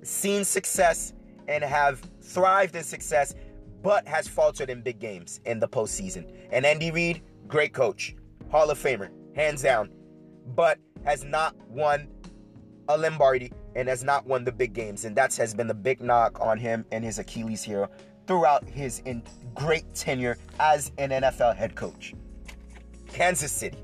seen 0.02 0.44
success 0.44 1.14
and 1.48 1.64
have 1.64 2.02
thrived 2.22 2.76
in 2.76 2.84
success, 2.84 3.36
but 3.84 4.08
has 4.08 4.28
faltered 4.28 4.70
in 4.70 4.82
big 4.82 5.00
games 5.00 5.40
in 5.46 5.60
the 5.60 5.68
postseason. 5.68 6.26
And 6.52 6.66
Andy 6.66 6.90
Reid, 6.90 7.22
great 7.48 7.74
coach, 7.74 8.16
Hall 8.50 8.70
of 8.72 8.82
Famer 8.82 9.10
hands 9.36 9.62
down, 9.62 9.90
but 10.56 10.80
has 11.04 11.24
not 11.24 11.56
won 11.70 12.08
a 12.90 12.98
Lombardi 12.98 13.52
and 13.76 13.88
has 13.88 14.04
not 14.04 14.26
won 14.26 14.44
the 14.44 14.52
big 14.52 14.74
games. 14.74 15.06
And 15.06 15.16
that 15.16 15.36
has 15.36 15.54
been 15.54 15.68
the 15.68 15.74
big 15.74 16.02
knock 16.02 16.40
on 16.40 16.58
him 16.58 16.86
and 16.92 17.04
his 17.04 17.20
Achilles 17.20 17.64
heel 17.64 17.90
throughout 18.28 18.68
his 18.68 19.00
in 19.00 19.24
great 19.56 19.92
tenure 19.94 20.38
as 20.60 20.92
an 20.98 21.10
NFL 21.10 21.56
head 21.56 21.76
coach. 21.76 22.14
Kansas 23.08 23.52
City, 23.52 23.78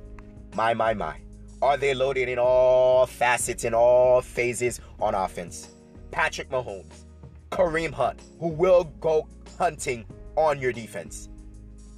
my, 0.56 0.74
my, 0.74 0.94
my. 0.94 1.20
Are 1.62 1.78
they 1.78 1.94
loaded 1.94 2.30
in 2.30 2.40
all 2.40 3.06
facets, 3.06 3.66
in 3.66 3.74
all 3.74 4.22
phases 4.22 4.80
on 5.00 5.14
offense? 5.14 5.70
Patrick 6.10 6.50
Mahomes, 6.50 7.04
Kareem 7.52 7.92
Hunt, 7.92 8.22
who 8.40 8.48
will 8.48 8.86
go 9.02 9.28
hunting 9.58 10.06
on 10.36 10.60
your 10.60 10.72
defense. 10.72 11.30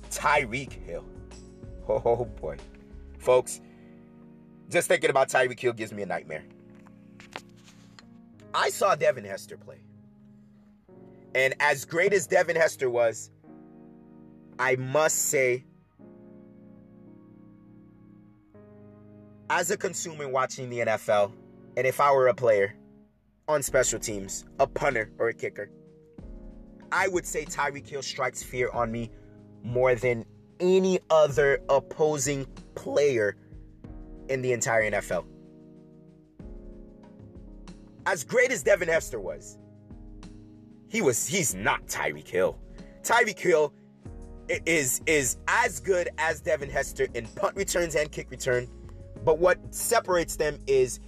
Tyreek 0.09 0.73
Hill. 0.85 1.05
Oh 1.87 2.25
boy. 2.25 2.57
Folks, 3.21 3.61
just 4.69 4.87
thinking 4.87 5.11
about 5.11 5.29
Tyreek 5.29 5.59
Hill 5.59 5.73
gives 5.73 5.93
me 5.93 6.01
a 6.01 6.07
nightmare. 6.07 6.43
I 8.51 8.69
saw 8.69 8.95
Devin 8.95 9.23
Hester 9.23 9.57
play. 9.57 9.77
And 11.35 11.53
as 11.59 11.85
great 11.85 12.13
as 12.13 12.25
Devin 12.25 12.55
Hester 12.55 12.89
was, 12.89 13.29
I 14.57 14.75
must 14.75 15.29
say, 15.29 15.65
as 19.51 19.69
a 19.69 19.77
consumer 19.77 20.27
watching 20.27 20.69
the 20.71 20.79
NFL, 20.79 21.31
and 21.77 21.85
if 21.85 21.99
I 21.99 22.11
were 22.11 22.27
a 22.27 22.33
player 22.33 22.75
on 23.47 23.61
special 23.61 23.99
teams, 23.99 24.45
a 24.59 24.65
punter 24.65 25.11
or 25.19 25.29
a 25.29 25.33
kicker, 25.33 25.69
I 26.91 27.07
would 27.07 27.27
say 27.27 27.45
Tyreek 27.45 27.87
Hill 27.87 28.01
strikes 28.01 28.41
fear 28.41 28.69
on 28.71 28.91
me 28.91 29.11
more 29.63 29.93
than 29.93 30.25
any 30.61 30.99
other 31.09 31.59
opposing 31.67 32.45
player 32.75 33.35
in 34.29 34.41
the 34.41 34.53
entire 34.53 34.89
NFL. 34.89 35.25
As 38.05 38.23
great 38.23 38.51
as 38.51 38.63
Devin 38.63 38.87
Hester 38.87 39.19
was, 39.19 39.57
he 40.87 41.01
was 41.01 41.27
he's 41.27 41.53
not 41.53 41.85
Tyreek 41.87 42.27
Hill. 42.27 42.57
Tyreek 43.03 43.39
Hill 43.39 43.73
is 44.65 45.01
is 45.05 45.37
as 45.47 45.79
good 45.79 46.09
as 46.17 46.41
Devin 46.41 46.69
Hester 46.69 47.07
in 47.13 47.25
punt 47.27 47.55
returns 47.55 47.95
and 47.95 48.11
kick 48.11 48.29
return, 48.31 48.67
but 49.23 49.39
what 49.39 49.57
separates 49.73 50.35
them 50.35 50.57
is 50.67 50.99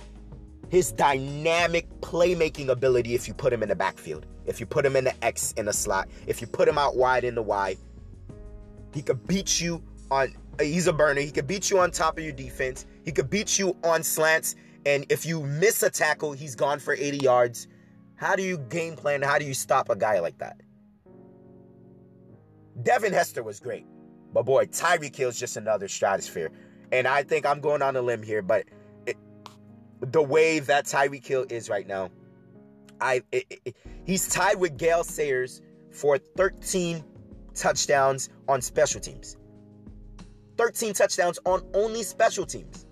his 0.69 0.91
dynamic 0.91 1.87
playmaking 2.01 2.69
ability 2.69 3.15
if 3.15 3.27
you 3.27 3.33
put 3.33 3.53
him 3.53 3.61
in 3.63 3.69
the 3.69 3.75
backfield. 3.75 4.25
If 4.45 4.59
you 4.59 4.65
put 4.65 4.85
him 4.85 4.95
in 4.95 5.03
the 5.03 5.23
X 5.23 5.53
in 5.53 5.65
the 5.65 5.73
slot, 5.73 6.09
if 6.27 6.41
you 6.41 6.47
put 6.47 6.67
him 6.67 6.77
out 6.77 6.95
wide 6.95 7.23
in 7.23 7.35
the 7.35 7.41
Y, 7.41 7.77
he 8.93 9.01
could 9.01 9.25
beat 9.27 9.59
you 9.61 9.83
on 10.11 10.33
uh, 10.59 10.63
he's 10.63 10.87
a 10.87 10.93
burner. 10.93 11.21
He 11.21 11.31
could 11.31 11.47
beat 11.47 11.69
you 11.69 11.79
on 11.79 11.91
top 11.91 12.17
of 12.17 12.23
your 12.23 12.33
defense. 12.33 12.85
He 13.03 13.11
could 13.11 13.29
beat 13.29 13.57
you 13.57 13.75
on 13.83 14.03
slants. 14.03 14.55
And 14.85 15.05
if 15.09 15.25
you 15.25 15.43
miss 15.43 15.81
a 15.83 15.89
tackle, 15.89 16.33
he's 16.33 16.55
gone 16.55 16.79
for 16.79 16.93
80 16.93 17.17
yards. 17.17 17.67
How 18.15 18.35
do 18.35 18.43
you 18.43 18.57
game 18.57 18.95
plan? 18.95 19.21
How 19.21 19.39
do 19.39 19.45
you 19.45 19.53
stop 19.53 19.89
a 19.89 19.95
guy 19.95 20.19
like 20.19 20.37
that? 20.39 20.61
Devin 22.81 23.13
Hester 23.13 23.43
was 23.43 23.59
great. 23.59 23.85
But 24.33 24.43
boy, 24.43 24.65
Tyreek 24.65 25.15
Hill's 25.15 25.39
just 25.39 25.57
another 25.57 25.87
stratosphere. 25.87 26.51
And 26.91 27.07
I 27.07 27.23
think 27.23 27.45
I'm 27.45 27.59
going 27.59 27.81
on 27.81 27.95
a 27.95 28.01
limb 28.01 28.23
here, 28.23 28.41
but 28.41 28.65
it, 29.05 29.17
the 30.01 30.21
way 30.21 30.59
that 30.59 30.85
Tyreek 30.85 31.25
Hill 31.25 31.45
is 31.49 31.69
right 31.69 31.87
now, 31.87 32.09
I 33.01 33.21
it, 33.31 33.61
it, 33.65 33.75
he's 34.05 34.27
tied 34.27 34.59
with 34.59 34.77
Gale 34.77 35.03
Sayers 35.03 35.61
for 35.91 36.17
13 36.17 37.03
touchdowns 37.53 38.29
on 38.47 38.61
special 38.61 38.99
teams. 38.99 39.37
13 40.57 40.93
touchdowns 40.93 41.39
on 41.45 41.61
only 41.73 42.03
special 42.03 42.45
teams. 42.45 42.85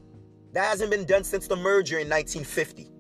That 0.54 0.66
hasn't 0.66 0.92
been 0.92 1.06
done 1.06 1.24
since 1.24 1.48
the 1.48 1.56
merger 1.56 2.00
in 2.00 2.10
1950. 2.10 2.92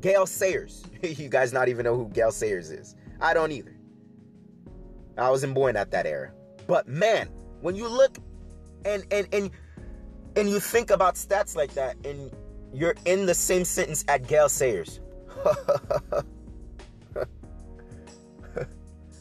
Gale 0.00 0.26
Sayers. 0.26 0.84
you 1.02 1.28
guys 1.28 1.52
not 1.52 1.68
even 1.68 1.84
know 1.84 1.96
who 1.96 2.08
Gale 2.08 2.32
Sayers 2.32 2.70
is. 2.70 2.96
I 3.20 3.34
don't 3.34 3.52
either. 3.52 3.76
I 5.16 5.30
wasn't 5.30 5.54
born 5.54 5.76
at 5.76 5.90
that 5.92 6.06
era. 6.06 6.32
But 6.66 6.88
man, 6.88 7.28
when 7.60 7.76
you 7.76 7.88
look 7.88 8.18
and 8.84 9.04
and 9.10 9.28
and 9.32 9.50
and 10.36 10.48
you 10.48 10.58
think 10.58 10.90
about 10.90 11.14
stats 11.14 11.54
like 11.54 11.74
that 11.74 11.96
and 12.04 12.30
you're 12.72 12.94
in 13.04 13.26
the 13.26 13.34
same 13.34 13.64
sentence 13.64 14.04
at 14.08 14.26
Gale 14.26 14.48
Sayers. 14.48 15.00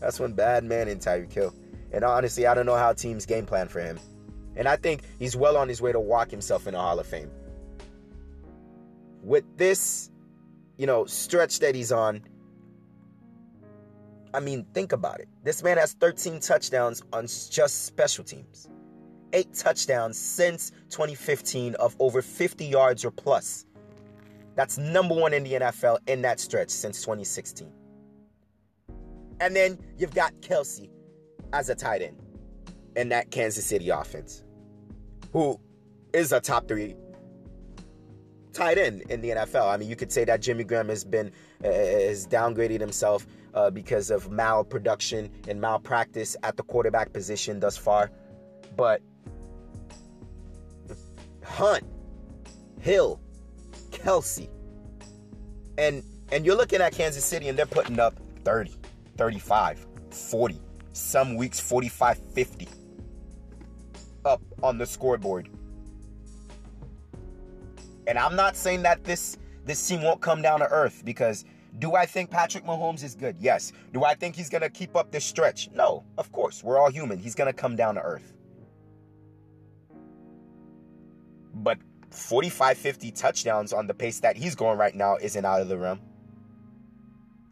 That's 0.02 0.20
one 0.20 0.34
bad 0.34 0.64
man 0.66 0.88
in 0.88 1.00
Tyreek 1.00 1.32
Hill. 1.32 1.54
And 1.94 2.04
honestly, 2.04 2.48
I 2.48 2.54
don't 2.54 2.66
know 2.66 2.76
how 2.76 2.92
teams 2.92 3.26
game 3.26 3.46
plan 3.46 3.68
for 3.68 3.80
him. 3.80 4.00
And 4.56 4.68
I 4.68 4.76
think 4.76 5.04
he's 5.20 5.36
well 5.36 5.56
on 5.56 5.70
his 5.70 5.82
way 5.82 5.92
to 5.92 6.00
walk 6.00 6.30
himself 6.30 6.68
in 6.68 6.74
the 6.74 6.80
Hall 6.80 7.00
of 7.00 7.06
Fame. 7.06 7.32
With 9.24 9.46
this, 9.56 10.10
you 10.78 10.88
know, 10.88 11.06
stretch 11.06 11.60
that 11.60 11.76
he's 11.76 11.92
on, 11.92 12.22
I 14.34 14.40
mean, 14.40 14.66
think 14.74 14.92
about 14.92 15.20
it. 15.20 15.28
This 15.44 15.62
man 15.62 15.78
has 15.78 15.94
13 15.94 16.40
touchdowns 16.40 17.04
on 17.14 17.28
just 17.28 17.86
special 17.86 18.24
teams. 18.24 18.70
Eight 19.34 19.54
touchdowns 19.54 20.18
since 20.18 20.72
2015 20.90 21.76
of 21.76 21.96
over 22.00 22.22
50 22.22 22.66
yards 22.66 23.06
or 23.06 23.12
plus. 23.12 23.66
That's 24.56 24.78
number 24.78 25.16
one 25.16 25.34
in 25.34 25.44
the 25.44 25.54
NFL 25.54 26.00
in 26.08 26.22
that 26.24 26.40
stretch 26.40 26.70
since 26.70 27.02
2016. 27.02 27.72
And 29.42 29.56
then 29.56 29.78
you've 29.98 30.14
got 30.14 30.34
Kelce 30.42 30.90
as 31.52 31.70
a 31.70 31.76
tight 31.76 32.02
end 32.02 32.16
in 32.96 33.10
that 33.10 33.32
Kansas 33.32 33.66
City 33.66 33.90
offense, 33.90 34.44
who 35.34 35.60
is 36.14 36.32
a 36.32 36.40
top 36.40 36.68
three 36.68 36.96
tight 38.54 38.78
end 38.78 39.02
in 39.10 39.22
the 39.22 39.30
NFL. 39.30 39.74
I 39.74 39.78
mean, 39.78 39.90
you 39.90 39.96
could 39.96 40.12
say 40.12 40.26
that 40.26 40.42
Jimmy 40.42 40.64
Graham 40.64 40.90
has 40.90 41.04
been 41.04 41.32
uh, 41.64 41.68
has 41.68 42.28
downgraded 42.28 42.80
himself 42.80 43.26
uh, 43.54 43.70
because 43.70 44.12
of 44.12 44.32
malproduction 44.32 45.30
and 45.48 45.60
malpractice 45.60 46.38
at 46.44 46.56
the 46.56 46.64
quarterback 46.64 47.12
position 47.12 47.60
thus 47.60 47.78
far, 47.78 48.12
but 48.78 49.02
Hunt, 51.44 51.84
Hill, 52.80 53.20
Kelce, 53.90 54.50
and 55.78 56.04
and 56.32 56.46
you're 56.46 56.56
looking 56.56 56.80
at 56.82 56.94
Kansas 56.94 57.26
City 57.26 57.50
and 57.50 57.58
they're 57.58 57.66
putting 57.66 58.00
up 58.00 58.14
30, 58.44 58.72
35, 59.18 59.86
40, 60.10 60.62
some 60.94 61.36
weeks 61.36 61.60
45, 61.60 62.20
50 62.34 62.68
up 64.26 64.42
on 64.62 64.78
the 64.78 64.86
scoreboard. 64.86 65.50
And 68.08 68.18
I'm 68.18 68.36
not 68.36 68.56
saying 68.56 68.84
that 68.84 69.04
this 69.04 69.38
this 69.66 69.88
team 69.88 70.02
won't 70.02 70.22
come 70.22 70.42
down 70.42 70.60
to 70.60 70.68
earth 70.68 71.04
because 71.06 71.46
do 71.80 71.96
I 71.96 72.06
think 72.06 72.30
Patrick 72.30 72.66
Mahomes 72.66 73.04
is 73.04 73.16
good? 73.16 73.38
Yes. 73.40 73.72
Do 73.94 74.04
I 74.04 74.16
think 74.16 74.36
he's 74.36 74.50
going 74.50 74.62
to 74.62 74.70
keep 74.70 74.96
up 74.96 75.12
this 75.12 75.24
stretch? 75.24 75.70
No, 75.74 76.04
of 76.18 76.32
course. 76.32 76.64
We're 76.64 76.78
all 76.78 76.92
human. 76.92 77.18
He's 77.18 77.36
going 77.36 77.48
to 77.48 77.54
come 77.54 77.76
down 77.76 77.96
to 77.96 78.02
earth. 78.02 78.34
But 81.54 81.78
45 82.10 82.78
50 82.78 83.12
touchdowns 83.12 83.72
on 83.72 83.88
the 83.88 83.94
pace 83.94 84.20
that 84.20 84.36
he's 84.36 84.56
going 84.56 84.78
right 84.78 84.96
now 84.96 85.18
isn't 85.22 85.46
out 85.46 85.62
of 85.62 85.70
the 85.70 85.78
realm. 85.78 86.02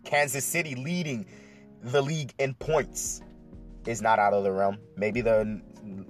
Kansas 0.03 0.43
City 0.43 0.75
leading 0.75 1.25
the 1.81 2.01
league 2.01 2.33
in 2.39 2.53
points 2.55 3.21
is 3.85 4.01
not 4.01 4.19
out 4.19 4.33
of 4.33 4.43
the 4.43 4.51
realm. 4.51 4.77
Maybe 4.97 5.21
the 5.21 5.61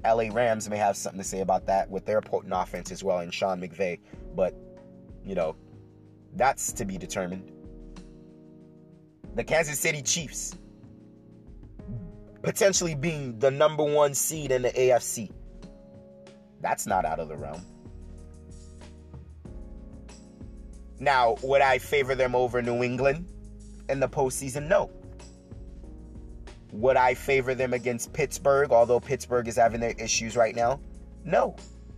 LA 0.04 0.26
Rams 0.32 0.70
may 0.70 0.78
have 0.78 0.98
something 0.98 1.20
to 1.20 1.28
say 1.28 1.42
about 1.42 1.66
that 1.68 1.90
with 1.90 2.06
their 2.06 2.22
potent 2.22 2.54
offense 2.56 2.92
as 2.92 3.04
well 3.04 3.20
and 3.20 3.34
Sean 3.34 3.62
McVay, 3.62 4.00
but 4.36 4.56
you 5.24 5.36
know, 5.36 5.56
that's 6.36 6.72
to 6.74 6.86
be 6.86 6.98
determined. 6.98 7.52
The 9.36 9.44
Kansas 9.44 9.80
City 9.80 10.02
Chiefs 10.02 10.56
potentially 12.42 12.96
being 12.96 13.38
the 13.40 13.52
number 13.52 13.84
one 13.84 14.14
seed 14.14 14.52
in 14.52 14.62
the 14.62 14.70
AFC. 14.72 15.32
That's 16.62 16.88
not 16.88 17.06
out 17.06 17.20
of 17.20 17.28
the 17.30 17.38
realm. 17.38 17.62
Now, 21.00 21.38
would 21.44 21.62
I 21.62 21.78
favor 21.78 22.16
them 22.16 22.36
over 22.36 22.62
New 22.62 22.84
England 22.84 23.32
in 23.88 24.00
the 24.00 24.10
postseason? 24.10 24.68
No. 24.68 24.92
Would 26.72 26.98
I 26.98 27.14
favor 27.14 27.56
them 27.56 27.74
against 27.74 28.14
Pittsburgh, 28.14 28.72
although 28.72 29.00
Pittsburgh 29.00 29.48
is 29.48 29.56
having 29.56 29.82
their 29.82 29.96
issues 29.98 30.36
right 30.38 30.56
now? 30.56 30.80
No. 31.26 31.56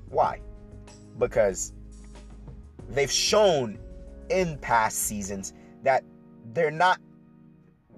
Why? 0.09 0.39
Because 1.17 1.73
they've 2.89 3.11
shown 3.11 3.77
in 4.29 4.57
past 4.59 4.99
seasons 4.99 5.53
that 5.83 6.03
they're 6.53 6.71
not 6.71 6.99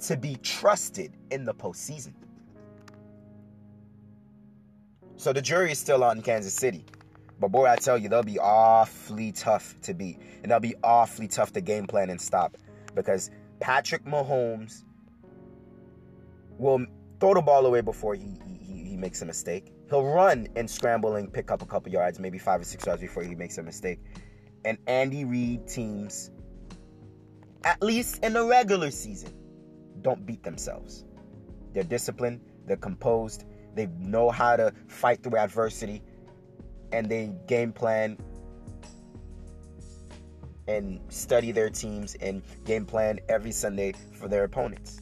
to 0.02 0.18
be 0.18 0.36
trusted 0.38 1.16
in 1.32 1.46
the 1.46 1.54
postseason. 1.54 2.14
So 5.16 5.32
the 5.32 5.42
jury 5.42 5.72
is 5.72 5.80
still 5.80 6.04
on 6.04 6.22
Kansas 6.22 6.54
City. 6.54 6.86
But 7.40 7.50
boy, 7.50 7.68
I 7.68 7.76
tell 7.76 7.98
you, 7.98 8.10
they'll 8.10 8.24
be 8.24 8.40
awfully 8.40 9.32
tough 9.32 9.76
to 9.84 9.94
beat. 9.94 10.20
And 10.42 10.52
they'll 10.52 10.60
be 10.60 10.76
awfully 10.84 11.28
tough 11.28 11.54
to 11.54 11.62
game 11.62 11.88
plan 11.88 12.10
and 12.10 12.20
stop. 12.20 12.58
Because 12.96 13.32
Patrick 13.60 14.06
Mahomes 14.06 14.84
will 16.58 16.86
throw 17.20 17.34
the 17.34 17.42
ball 17.42 17.66
away 17.66 17.82
before 17.82 18.16
he, 18.16 18.38
he, 18.46 18.84
he 18.90 18.98
makes 18.98 19.22
a 19.22 19.26
mistake. 19.26 19.74
He'll 19.90 20.06
run 20.06 20.48
and 20.56 20.70
scramble 20.70 21.16
and 21.16 21.32
pick 21.32 21.52
up 21.52 21.62
a 21.62 21.66
couple 21.66 21.92
yards, 21.92 22.20
maybe 22.20 22.38
five 22.38 22.62
or 22.62 22.66
six 22.66 22.86
yards 22.86 23.02
before 23.02 23.24
he 23.24 23.36
makes 23.36 23.58
a 23.58 23.64
mistake. 23.64 24.00
And 24.66 24.78
Andy 24.88 25.26
Reid 25.26 25.68
teams, 25.68 26.32
at 27.64 27.82
least 27.82 28.24
in 28.24 28.34
the 28.34 28.46
regular 28.46 28.92
season, 28.92 29.34
don't 30.02 30.26
beat 30.26 30.44
themselves. 30.44 31.06
They're 31.74 31.84
disciplined, 31.84 32.42
they're 32.66 32.78
composed, 32.78 33.46
they 33.76 33.88
know 34.00 34.30
how 34.30 34.56
to 34.56 34.74
fight 34.88 35.24
through 35.24 35.38
adversity, 35.38 36.04
and 36.92 37.10
they 37.10 37.34
game 37.48 37.74
plan 37.74 38.18
and 40.68 41.00
study 41.10 41.52
their 41.52 41.70
teams 41.70 42.16
and 42.16 42.42
game 42.64 42.86
plan 42.86 43.20
every 43.28 43.52
Sunday 43.52 43.94
for 44.14 44.28
their 44.28 44.44
opponents. 44.44 45.02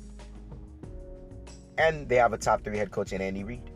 And 1.82 2.08
they 2.08 2.18
have 2.18 2.32
a 2.32 2.38
top 2.38 2.64
three 2.64 2.78
head 2.78 2.92
coach 2.92 3.12
in 3.12 3.22
Andy 3.22 3.44
Reid. 3.44 3.72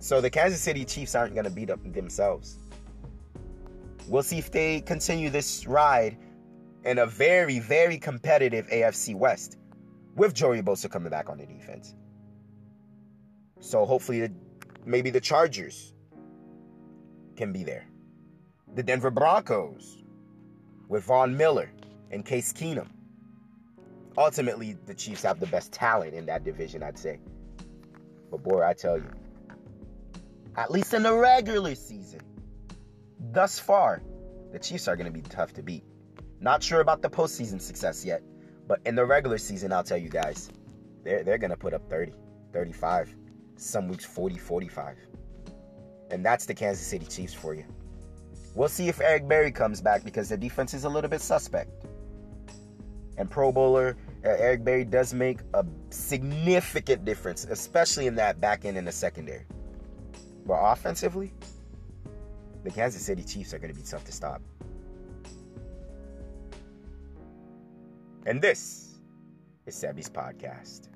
So 0.00 0.20
the 0.20 0.28
Kansas 0.28 0.60
City 0.60 0.84
Chiefs 0.84 1.14
aren't 1.14 1.32
going 1.32 1.44
to 1.44 1.50
beat 1.50 1.70
up 1.70 1.80
themselves. 1.94 2.58
We'll 4.08 4.22
see 4.22 4.36
if 4.36 4.50
they 4.50 4.82
continue 4.82 5.30
this 5.30 5.66
ride 5.66 6.18
in 6.84 6.98
a 6.98 7.06
very, 7.06 7.58
very 7.58 7.96
competitive 7.96 8.66
AFC 8.66 9.14
West 9.14 9.56
with 10.14 10.34
Joey 10.34 10.60
Bosa 10.60 10.90
coming 10.90 11.08
back 11.08 11.30
on 11.30 11.38
the 11.38 11.46
defense. 11.46 11.94
So 13.60 13.86
hopefully, 13.86 14.20
the, 14.20 14.32
maybe 14.84 15.08
the 15.08 15.20
Chargers 15.20 15.94
can 17.36 17.50
be 17.50 17.64
there. 17.64 17.86
The 18.74 18.82
Denver 18.82 19.10
Broncos 19.10 20.02
with 20.88 21.04
Von 21.04 21.34
Miller 21.34 21.70
and 22.10 22.26
Case 22.26 22.52
Keenum. 22.52 22.88
Ultimately, 24.16 24.76
the 24.86 24.94
Chiefs 24.94 25.22
have 25.22 25.40
the 25.40 25.46
best 25.46 25.72
talent 25.72 26.14
in 26.14 26.26
that 26.26 26.44
division, 26.44 26.82
I'd 26.82 26.98
say. 26.98 27.18
But 28.30 28.42
boy, 28.42 28.62
I 28.62 28.74
tell 28.74 28.98
you, 28.98 29.10
at 30.56 30.70
least 30.70 30.92
in 30.92 31.02
the 31.02 31.14
regular 31.14 31.74
season, 31.74 32.20
thus 33.32 33.58
far, 33.58 34.02
the 34.52 34.58
Chiefs 34.58 34.86
are 34.88 34.96
going 34.96 35.10
to 35.10 35.12
be 35.12 35.22
tough 35.22 35.54
to 35.54 35.62
beat. 35.62 35.84
Not 36.40 36.62
sure 36.62 36.80
about 36.80 37.00
the 37.00 37.08
postseason 37.08 37.60
success 37.60 38.04
yet, 38.04 38.22
but 38.66 38.80
in 38.84 38.94
the 38.94 39.04
regular 39.04 39.38
season, 39.38 39.72
I'll 39.72 39.84
tell 39.84 39.98
you 39.98 40.08
guys, 40.08 40.50
they're, 41.04 41.24
they're 41.24 41.38
going 41.38 41.50
to 41.50 41.56
put 41.56 41.72
up 41.72 41.88
30, 41.88 42.12
35, 42.52 43.14
some 43.56 43.88
weeks 43.88 44.04
40, 44.04 44.36
45. 44.38 44.96
And 46.10 46.24
that's 46.24 46.44
the 46.44 46.54
Kansas 46.54 46.86
City 46.86 47.06
Chiefs 47.06 47.32
for 47.32 47.54
you. 47.54 47.64
We'll 48.54 48.68
see 48.68 48.88
if 48.88 49.00
Eric 49.00 49.26
Berry 49.26 49.50
comes 49.50 49.80
back 49.80 50.04
because 50.04 50.28
the 50.28 50.36
defense 50.36 50.74
is 50.74 50.84
a 50.84 50.88
little 50.88 51.08
bit 51.08 51.22
suspect. 51.22 51.81
And 53.22 53.30
Pro 53.30 53.52
Bowler 53.52 53.96
uh, 54.24 54.30
Eric 54.30 54.64
Berry 54.64 54.84
does 54.84 55.14
make 55.14 55.42
a 55.54 55.64
significant 55.90 57.04
difference, 57.04 57.44
especially 57.44 58.08
in 58.08 58.16
that 58.16 58.40
back 58.40 58.64
end 58.64 58.76
in 58.76 58.84
the 58.84 58.90
secondary. 58.90 59.44
But 60.44 60.54
offensively, 60.54 61.32
the 62.64 62.70
Kansas 62.72 63.00
City 63.00 63.22
Chiefs 63.22 63.54
are 63.54 63.60
going 63.60 63.72
to 63.72 63.78
be 63.78 63.86
tough 63.86 64.04
to 64.06 64.12
stop. 64.12 64.42
And 68.26 68.42
this 68.42 68.98
is 69.66 69.76
Sebi's 69.76 70.10
podcast. 70.10 70.88